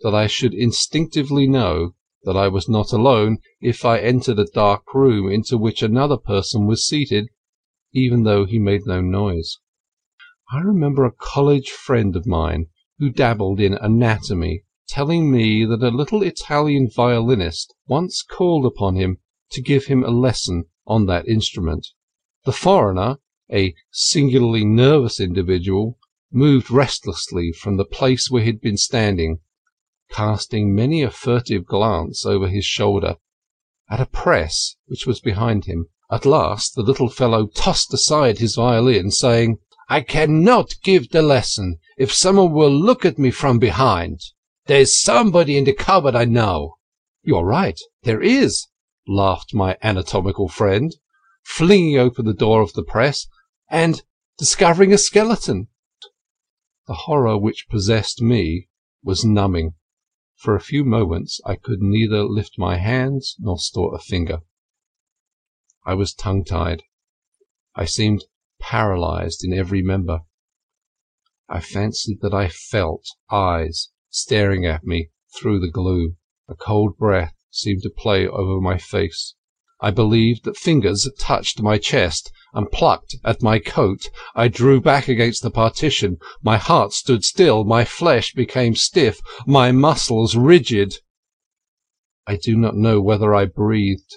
that 0.00 0.14
I 0.14 0.26
should 0.26 0.54
instinctively 0.54 1.48
know 1.48 1.94
that 2.22 2.36
I 2.36 2.48
was 2.48 2.68
not 2.68 2.92
alone 2.92 3.38
if 3.60 3.84
I 3.84 3.98
entered 3.98 4.38
a 4.38 4.44
dark 4.44 4.94
room 4.94 5.30
into 5.30 5.58
which 5.58 5.82
another 5.82 6.16
person 6.16 6.66
was 6.66 6.86
seated, 6.86 7.28
even 7.92 8.22
though 8.22 8.44
he 8.44 8.58
made 8.58 8.86
no 8.86 9.00
noise. 9.00 9.58
I 10.52 10.60
remember 10.60 11.04
a 11.04 11.12
college 11.12 11.70
friend 11.70 12.14
of 12.16 12.26
mine, 12.26 12.68
who 12.98 13.10
dabbled 13.10 13.60
in 13.60 13.74
anatomy, 13.74 14.64
telling 14.88 15.30
me 15.30 15.64
that 15.64 15.82
a 15.82 15.90
little 15.90 16.22
Italian 16.22 16.88
violinist 16.88 17.74
once 17.86 18.22
called 18.22 18.66
upon 18.66 18.96
him 18.96 19.18
to 19.50 19.60
give 19.60 19.86
him 19.86 20.04
a 20.04 20.10
lesson 20.10 20.64
on 20.86 21.06
that 21.06 21.28
instrument. 21.28 21.86
The 22.44 22.52
foreigner, 22.52 23.18
a 23.52 23.74
singularly 23.90 24.64
nervous 24.64 25.20
individual, 25.20 25.98
moved 26.30 26.70
restlessly 26.70 27.52
from 27.52 27.76
the 27.76 27.84
place 27.84 28.30
where 28.30 28.42
he 28.42 28.48
had 28.48 28.60
been 28.60 28.76
standing 28.76 29.40
casting 30.10 30.74
many 30.74 31.02
a 31.02 31.10
furtive 31.10 31.66
glance 31.66 32.24
over 32.24 32.48
his 32.48 32.64
shoulder 32.64 33.16
at 33.90 34.00
a 34.00 34.06
press 34.06 34.76
which 34.86 35.06
was 35.06 35.20
behind 35.20 35.64
him. 35.64 35.86
At 36.10 36.24
last 36.26 36.74
the 36.74 36.82
little 36.82 37.08
fellow 37.08 37.46
tossed 37.46 37.92
aside 37.92 38.38
his 38.38 38.54
violin, 38.54 39.10
saying, 39.10 39.58
"I 39.88 40.00
cannot 40.00 40.74
give 40.82 41.10
the 41.10 41.22
lesson 41.22 41.78
if 41.96 42.12
someone 42.12 42.52
will 42.52 42.70
look 42.70 43.04
at 43.04 43.18
me 43.18 43.30
from 43.30 43.58
behind. 43.58 44.20
There's 44.66 44.94
somebody 44.94 45.56
in 45.56 45.64
the 45.64 45.72
cupboard 45.72 46.14
I 46.14 46.24
know." 46.24 46.76
"You 47.22 47.36
are 47.36 47.44
right, 47.44 47.80
there 48.02 48.22
is," 48.22 48.68
laughed 49.06 49.54
my 49.54 49.76
anatomical 49.82 50.48
friend, 50.48 50.94
flinging 51.42 51.98
open 51.98 52.26
the 52.26 52.34
door 52.34 52.62
of 52.62 52.72
the 52.72 52.82
press, 52.82 53.26
and 53.70 54.02
discovering 54.38 54.92
a 54.92 54.98
skeleton. 54.98 55.68
The 56.86 56.94
horror 56.94 57.36
which 57.36 57.68
possessed 57.68 58.22
me 58.22 58.68
was 59.02 59.24
numbing. 59.24 59.74
For 60.38 60.54
a 60.54 60.60
few 60.60 60.84
moments 60.84 61.40
I 61.44 61.56
could 61.56 61.82
neither 61.82 62.22
lift 62.22 62.58
my 62.58 62.76
hands 62.76 63.34
nor 63.40 63.58
stir 63.58 63.92
a 63.92 63.98
finger. 63.98 64.42
I 65.84 65.94
was 65.94 66.14
tongue 66.14 66.44
tied. 66.44 66.84
I 67.74 67.86
seemed 67.86 68.24
paralysed 68.60 69.44
in 69.44 69.52
every 69.52 69.82
member. 69.82 70.20
I 71.48 71.58
fancied 71.58 72.20
that 72.20 72.34
I 72.34 72.48
felt 72.48 73.04
eyes 73.28 73.90
staring 74.10 74.64
at 74.64 74.84
me 74.84 75.10
through 75.36 75.58
the 75.58 75.70
gloom. 75.70 76.18
A 76.46 76.54
cold 76.54 76.96
breath 76.96 77.34
seemed 77.50 77.82
to 77.82 77.90
play 77.90 78.28
over 78.28 78.60
my 78.60 78.78
face. 78.78 79.34
I 79.80 79.92
believed 79.92 80.44
that 80.44 80.56
fingers 80.56 81.08
touched 81.18 81.62
my 81.62 81.78
chest 81.78 82.32
and 82.52 82.70
plucked 82.70 83.14
at 83.24 83.42
my 83.42 83.60
coat. 83.60 84.08
I 84.34 84.48
drew 84.48 84.80
back 84.80 85.06
against 85.06 85.42
the 85.42 85.50
partition. 85.50 86.18
My 86.42 86.56
heart 86.56 86.92
stood 86.92 87.24
still, 87.24 87.62
my 87.62 87.84
flesh 87.84 88.32
became 88.32 88.74
stiff, 88.74 89.20
my 89.46 89.70
muscles 89.70 90.34
rigid. 90.34 90.94
I 92.26 92.36
do 92.36 92.56
not 92.56 92.76
know 92.76 93.00
whether 93.00 93.34
I 93.34 93.44
breathed. 93.44 94.16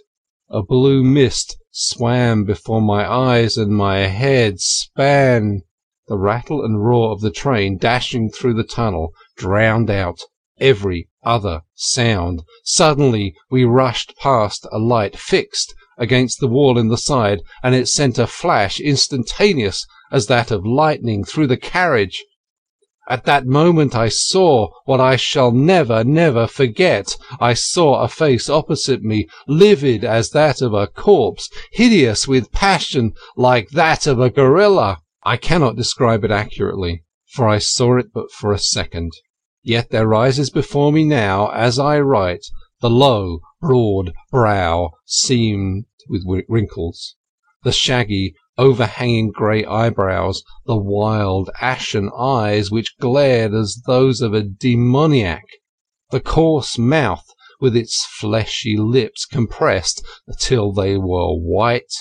A 0.50 0.64
blue 0.64 1.04
mist 1.04 1.58
swam 1.70 2.44
before 2.44 2.82
my 2.82 3.10
eyes 3.10 3.56
and 3.56 3.72
my 3.72 4.00
head 4.08 4.60
span. 4.60 5.62
The 6.08 6.18
rattle 6.18 6.66
and 6.66 6.84
roar 6.84 7.12
of 7.12 7.22
the 7.22 7.32
train 7.32 7.78
dashing 7.78 8.32
through 8.32 8.56
the 8.56 8.64
tunnel 8.64 9.14
drowned 9.38 9.90
out 9.92 10.22
every 10.60 11.08
other 11.24 11.62
sound. 11.76 12.44
Suddenly 12.64 13.36
we 13.50 13.64
rushed 13.64 14.18
past 14.18 14.68
a 14.72 14.80
light 14.80 15.18
fixed 15.18 15.74
against 15.98 16.40
the 16.40 16.48
wall 16.48 16.78
in 16.78 16.88
the 16.88 16.98
side, 16.98 17.42
and 17.62 17.76
it 17.76 17.88
sent 17.88 18.18
a 18.18 18.26
flash 18.26 18.80
instantaneous 18.80 19.86
as 20.12 20.28
that 20.28 20.50
of 20.52 20.66
lightning 20.66 21.24
through 21.24 21.48
the 21.48 21.58
carriage. 21.58 22.24
At 23.08 23.26
that 23.26 23.46
moment 23.46 23.96
I 23.96 24.10
saw 24.10 24.70
what 24.86 25.02
I 25.02 25.16
shall 25.16 25.52
never, 25.52 26.04
never 26.04 26.48
forget. 26.48 27.18
I 27.40 27.54
saw 27.54 28.02
a 28.02 28.08
face 28.08 28.50
opposite 28.50 29.04
me, 29.04 29.28
livid 29.48 30.04
as 30.04 30.30
that 30.32 30.62
of 30.62 30.74
a 30.74 30.88
corpse, 30.88 31.50
hideous 31.72 32.28
with 32.28 32.52
passion 32.52 33.14
like 33.36 33.70
that 33.72 34.08
of 34.08 34.20
a 34.20 34.30
gorilla. 34.30 35.00
I 35.24 35.38
cannot 35.38 35.76
describe 35.76 36.24
it 36.24 36.32
accurately, 36.32 37.04
for 37.28 37.48
I 37.48 37.58
saw 37.58 37.98
it 37.98 38.14
but 38.14 38.32
for 38.32 38.54
a 38.54 38.60
second. 38.60 39.12
Yet 39.64 39.92
there 39.92 40.08
rises 40.08 40.50
before 40.50 40.92
me 40.92 41.04
now, 41.04 41.52
as 41.52 41.78
I 41.78 42.00
write, 42.00 42.48
the 42.80 42.90
low, 42.90 43.42
broad 43.60 44.12
brow 44.32 44.90
seamed 45.06 45.86
with 46.10 46.26
wrinkles, 46.50 47.16
the 47.64 47.72
shaggy, 47.72 48.34
overhanging 48.58 49.30
grey 49.30 49.64
eyebrows, 49.64 50.42
the 50.66 50.76
wild, 50.76 51.52
ashen 51.62 52.10
eyes 52.18 52.72
which 52.72 52.98
glared 53.00 53.54
as 53.54 53.84
those 53.86 54.20
of 54.20 54.34
a 54.34 54.42
demoniac, 54.42 55.46
the 56.10 56.22
coarse 56.22 56.80
mouth 56.80 57.28
with 57.60 57.76
its 57.76 58.04
fleshy 58.20 58.78
lips 58.78 59.28
compressed 59.28 60.04
till 60.40 60.72
they 60.72 60.98
were 60.98 61.36
white 61.36 61.94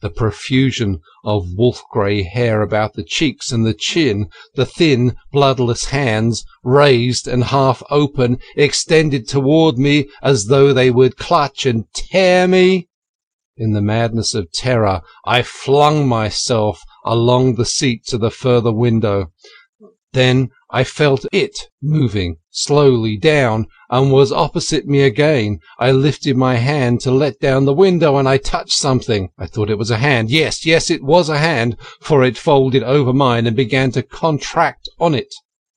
the 0.00 0.10
profusion 0.10 1.00
of 1.24 1.54
wolf 1.54 1.82
grey 1.90 2.22
hair 2.22 2.62
about 2.62 2.94
the 2.94 3.04
cheeks 3.04 3.50
and 3.50 3.64
the 3.64 3.74
chin, 3.74 4.28
the 4.54 4.66
thin, 4.66 5.16
bloodless 5.32 5.86
hands, 5.86 6.44
raised 6.62 7.26
and 7.26 7.44
half 7.44 7.82
open, 7.90 8.38
extended 8.56 9.28
toward 9.28 9.78
me 9.78 10.08
as 10.22 10.46
though 10.46 10.72
they 10.72 10.90
would 10.90 11.16
clutch 11.16 11.66
and 11.66 11.84
tear 11.94 12.46
me. 12.46 12.88
In 13.56 13.72
the 13.72 13.80
madness 13.80 14.34
of 14.34 14.52
terror 14.52 15.00
I 15.24 15.42
flung 15.42 16.06
myself 16.06 16.82
along 17.04 17.54
the 17.54 17.64
seat 17.64 18.04
to 18.08 18.18
the 18.18 18.30
further 18.30 18.72
window. 18.72 19.32
Then 20.12 20.50
I 20.70 20.82
felt 20.82 21.26
it 21.30 21.68
moving 21.80 22.38
slowly 22.50 23.16
down, 23.16 23.66
and 23.88 24.10
was 24.10 24.32
opposite 24.32 24.84
me 24.84 25.02
again. 25.02 25.60
I 25.78 25.92
lifted 25.92 26.36
my 26.36 26.56
hand 26.56 27.00
to 27.02 27.12
let 27.12 27.38
down 27.38 27.66
the 27.66 27.72
window, 27.72 28.16
and 28.16 28.28
I 28.28 28.38
touched 28.38 28.76
something. 28.76 29.30
I 29.38 29.46
thought 29.46 29.70
it 29.70 29.78
was 29.78 29.92
a 29.92 29.98
hand. 29.98 30.28
Yes, 30.28 30.66
yes, 30.66 30.90
it 30.90 31.04
was 31.04 31.28
a 31.28 31.38
hand, 31.38 31.76
for 32.00 32.24
it 32.24 32.36
folded 32.36 32.82
over 32.82 33.12
mine 33.12 33.46
and 33.46 33.54
began 33.54 33.92
to 33.92 34.02
contract 34.02 34.88
on 34.98 35.14
it. 35.14 35.32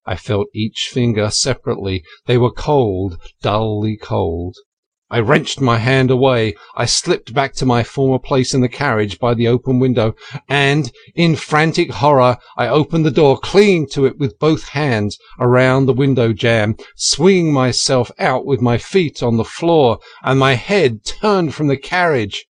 I 0.05 0.15
felt 0.15 0.47
each 0.55 0.89
finger 0.91 1.29
separately. 1.29 2.03
They 2.25 2.39
were 2.39 2.51
cold, 2.51 3.17
dully 3.43 3.95
cold. 3.95 4.55
I 5.11 5.21
wrenched 5.21 5.59
my 5.59 5.79
hand 5.79 6.11
away. 6.11 6.53
I 6.75 6.85
slipped 6.85 7.33
back 7.33 7.53
to 7.55 7.65
my 7.65 7.81
former 7.81 8.19
place 8.19 8.53
in 8.53 8.61
the 8.61 8.69
carriage 8.69 9.17
by 9.17 9.33
the 9.33 9.47
open 9.47 9.79
window, 9.79 10.13
and, 10.47 10.91
in 11.15 11.35
frantic 11.35 11.89
horror, 11.89 12.37
I 12.55 12.67
opened 12.67 13.05
the 13.05 13.11
door, 13.11 13.39
clinging 13.39 13.87
to 13.93 14.05
it 14.05 14.19
with 14.19 14.37
both 14.37 14.69
hands 14.69 15.17
around 15.39 15.87
the 15.87 15.93
window 15.93 16.31
jamb, 16.31 16.77
swinging 16.95 17.51
myself 17.51 18.11
out 18.19 18.45
with 18.45 18.61
my 18.61 18.77
feet 18.77 19.23
on 19.23 19.37
the 19.37 19.43
floor 19.43 19.97
and 20.23 20.37
my 20.37 20.53
head 20.53 21.03
turned 21.03 21.55
from 21.55 21.67
the 21.67 21.77
carriage. 21.77 22.45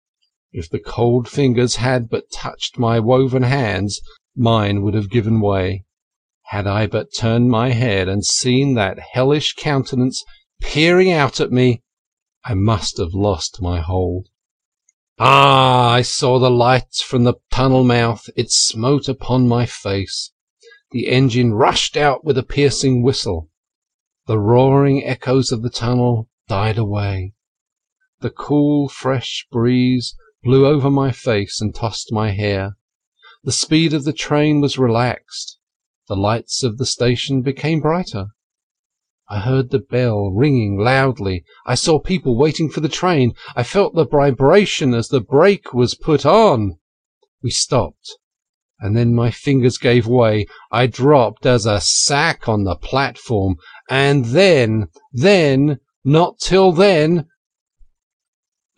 If 0.52 0.70
the 0.70 0.80
cold 0.80 1.30
fingers 1.30 1.78
had 1.78 2.10
but 2.10 2.30
touched 2.30 2.78
my 2.78 3.00
woven 3.00 3.44
hands, 3.44 4.02
mine 4.36 4.82
would 4.82 4.96
have 4.96 5.10
given 5.10 5.40
way. 5.40 5.86
Had 6.48 6.68
I 6.68 6.88
but 6.88 7.14
turned 7.16 7.50
my 7.50 7.70
head 7.70 8.10
and 8.10 8.26
seen 8.26 8.74
that 8.74 9.00
hellish 9.14 9.54
countenance 9.54 10.26
peering 10.60 11.10
out 11.10 11.40
at 11.40 11.54
me, 11.54 11.84
I 12.46 12.54
must 12.54 12.98
have 12.98 13.14
lost 13.14 13.62
my 13.62 13.82
hold. 13.82 14.30
Ah! 15.20 15.90
I 15.92 16.02
saw 16.02 16.40
the 16.40 16.50
light 16.50 16.96
from 16.96 17.26
the 17.26 17.36
tunnel 17.52 17.84
mouth. 17.84 18.30
It 18.36 18.52
smote 18.52 19.10
upon 19.10 19.48
my 19.48 19.66
face. 19.66 20.32
The 20.92 21.08
engine 21.08 21.54
rushed 21.54 21.98
out 21.98 22.24
with 22.24 22.38
a 22.38 22.44
piercing 22.44 23.04
whistle. 23.04 23.50
The 24.28 24.40
roaring 24.40 25.04
echoes 25.04 25.52
of 25.52 25.62
the 25.62 25.70
tunnel 25.70 26.30
died 26.48 26.78
away. 26.78 27.34
The 28.22 28.30
cool, 28.30 28.88
fresh 28.90 29.48
breeze 29.52 30.16
blew 30.44 30.66
over 30.66 30.90
my 30.90 31.12
face 31.12 31.60
and 31.60 31.76
tossed 31.76 32.12
my 32.12 32.32
hair. 32.32 32.78
The 33.44 33.52
speed 33.52 33.94
of 33.94 34.04
the 34.04 34.14
train 34.14 34.62
was 34.62 34.78
relaxed. 34.78 35.60
The 36.08 36.16
lights 36.16 36.64
of 36.64 36.78
the 36.78 36.86
station 36.86 37.42
became 37.42 37.82
brighter. 37.82 38.28
I 39.32 39.40
heard 39.42 39.70
the 39.70 39.80
bell 39.80 40.32
ringing 40.32 40.80
loudly. 40.80 41.44
I 41.64 41.76
saw 41.76 42.00
people 42.00 42.36
waiting 42.36 42.68
for 42.68 42.80
the 42.80 42.90
train. 42.90 43.36
I 43.56 43.62
felt 43.62 43.94
the 43.94 44.08
vibration 44.08 44.96
as 44.96 45.10
the 45.10 45.22
brake 45.22 45.72
was 45.72 45.94
put 45.94 46.26
on. 46.26 46.80
We 47.44 47.52
stopped, 47.52 48.18
and 48.80 48.98
then 48.98 49.14
my 49.14 49.30
fingers 49.30 49.78
gave 49.78 50.08
way. 50.08 50.48
I 50.72 50.88
dropped 50.88 51.46
as 51.46 51.68
a 51.68 51.80
sack 51.80 52.50
on 52.50 52.64
the 52.64 52.76
platform, 52.76 53.58
and 53.88 54.26
then, 54.26 54.88
then, 55.14 55.80
not 56.04 56.40
till 56.40 56.72
then, 56.72 57.28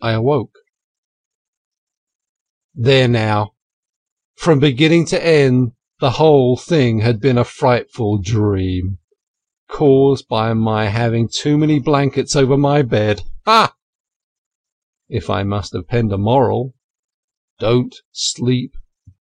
I 0.02 0.12
awoke. 0.12 0.58
There 2.74 3.08
now, 3.08 3.52
from 4.34 4.60
beginning 4.60 5.06
to 5.06 5.26
end, 5.26 5.72
the 6.00 6.10
whole 6.10 6.58
thing 6.58 7.00
had 7.00 7.20
been 7.20 7.38
a 7.38 7.44
frightful 7.44 8.18
dream 8.18 8.98
caused 9.72 10.28
by 10.28 10.52
my 10.52 10.86
having 10.86 11.28
too 11.28 11.56
many 11.56 11.80
blankets 11.80 12.36
over 12.36 12.56
my 12.56 12.82
bed. 12.82 13.22
Ha! 13.46 13.74
If 15.08 15.30
I 15.30 15.42
must 15.42 15.74
append 15.74 16.12
a 16.12 16.18
moral, 16.18 16.74
don't 17.58 17.94
sleep 18.12 18.74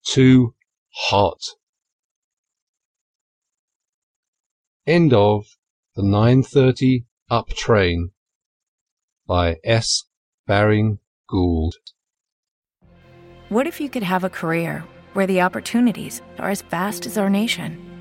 too 0.04 0.54
hot. 0.92 1.40
End 4.86 5.12
of 5.12 5.46
the 5.94 6.02
9.30 6.02 7.04
Up 7.30 7.48
Train 7.50 8.10
by 9.26 9.56
S. 9.64 10.04
Baring 10.46 10.98
Gould. 11.28 11.74
What 13.48 13.66
if 13.66 13.80
you 13.80 13.88
could 13.88 14.02
have 14.02 14.24
a 14.24 14.30
career 14.30 14.84
where 15.12 15.26
the 15.26 15.40
opportunities 15.40 16.22
are 16.38 16.50
as 16.50 16.62
vast 16.62 17.06
as 17.06 17.18
our 17.18 17.30
nation? 17.30 17.89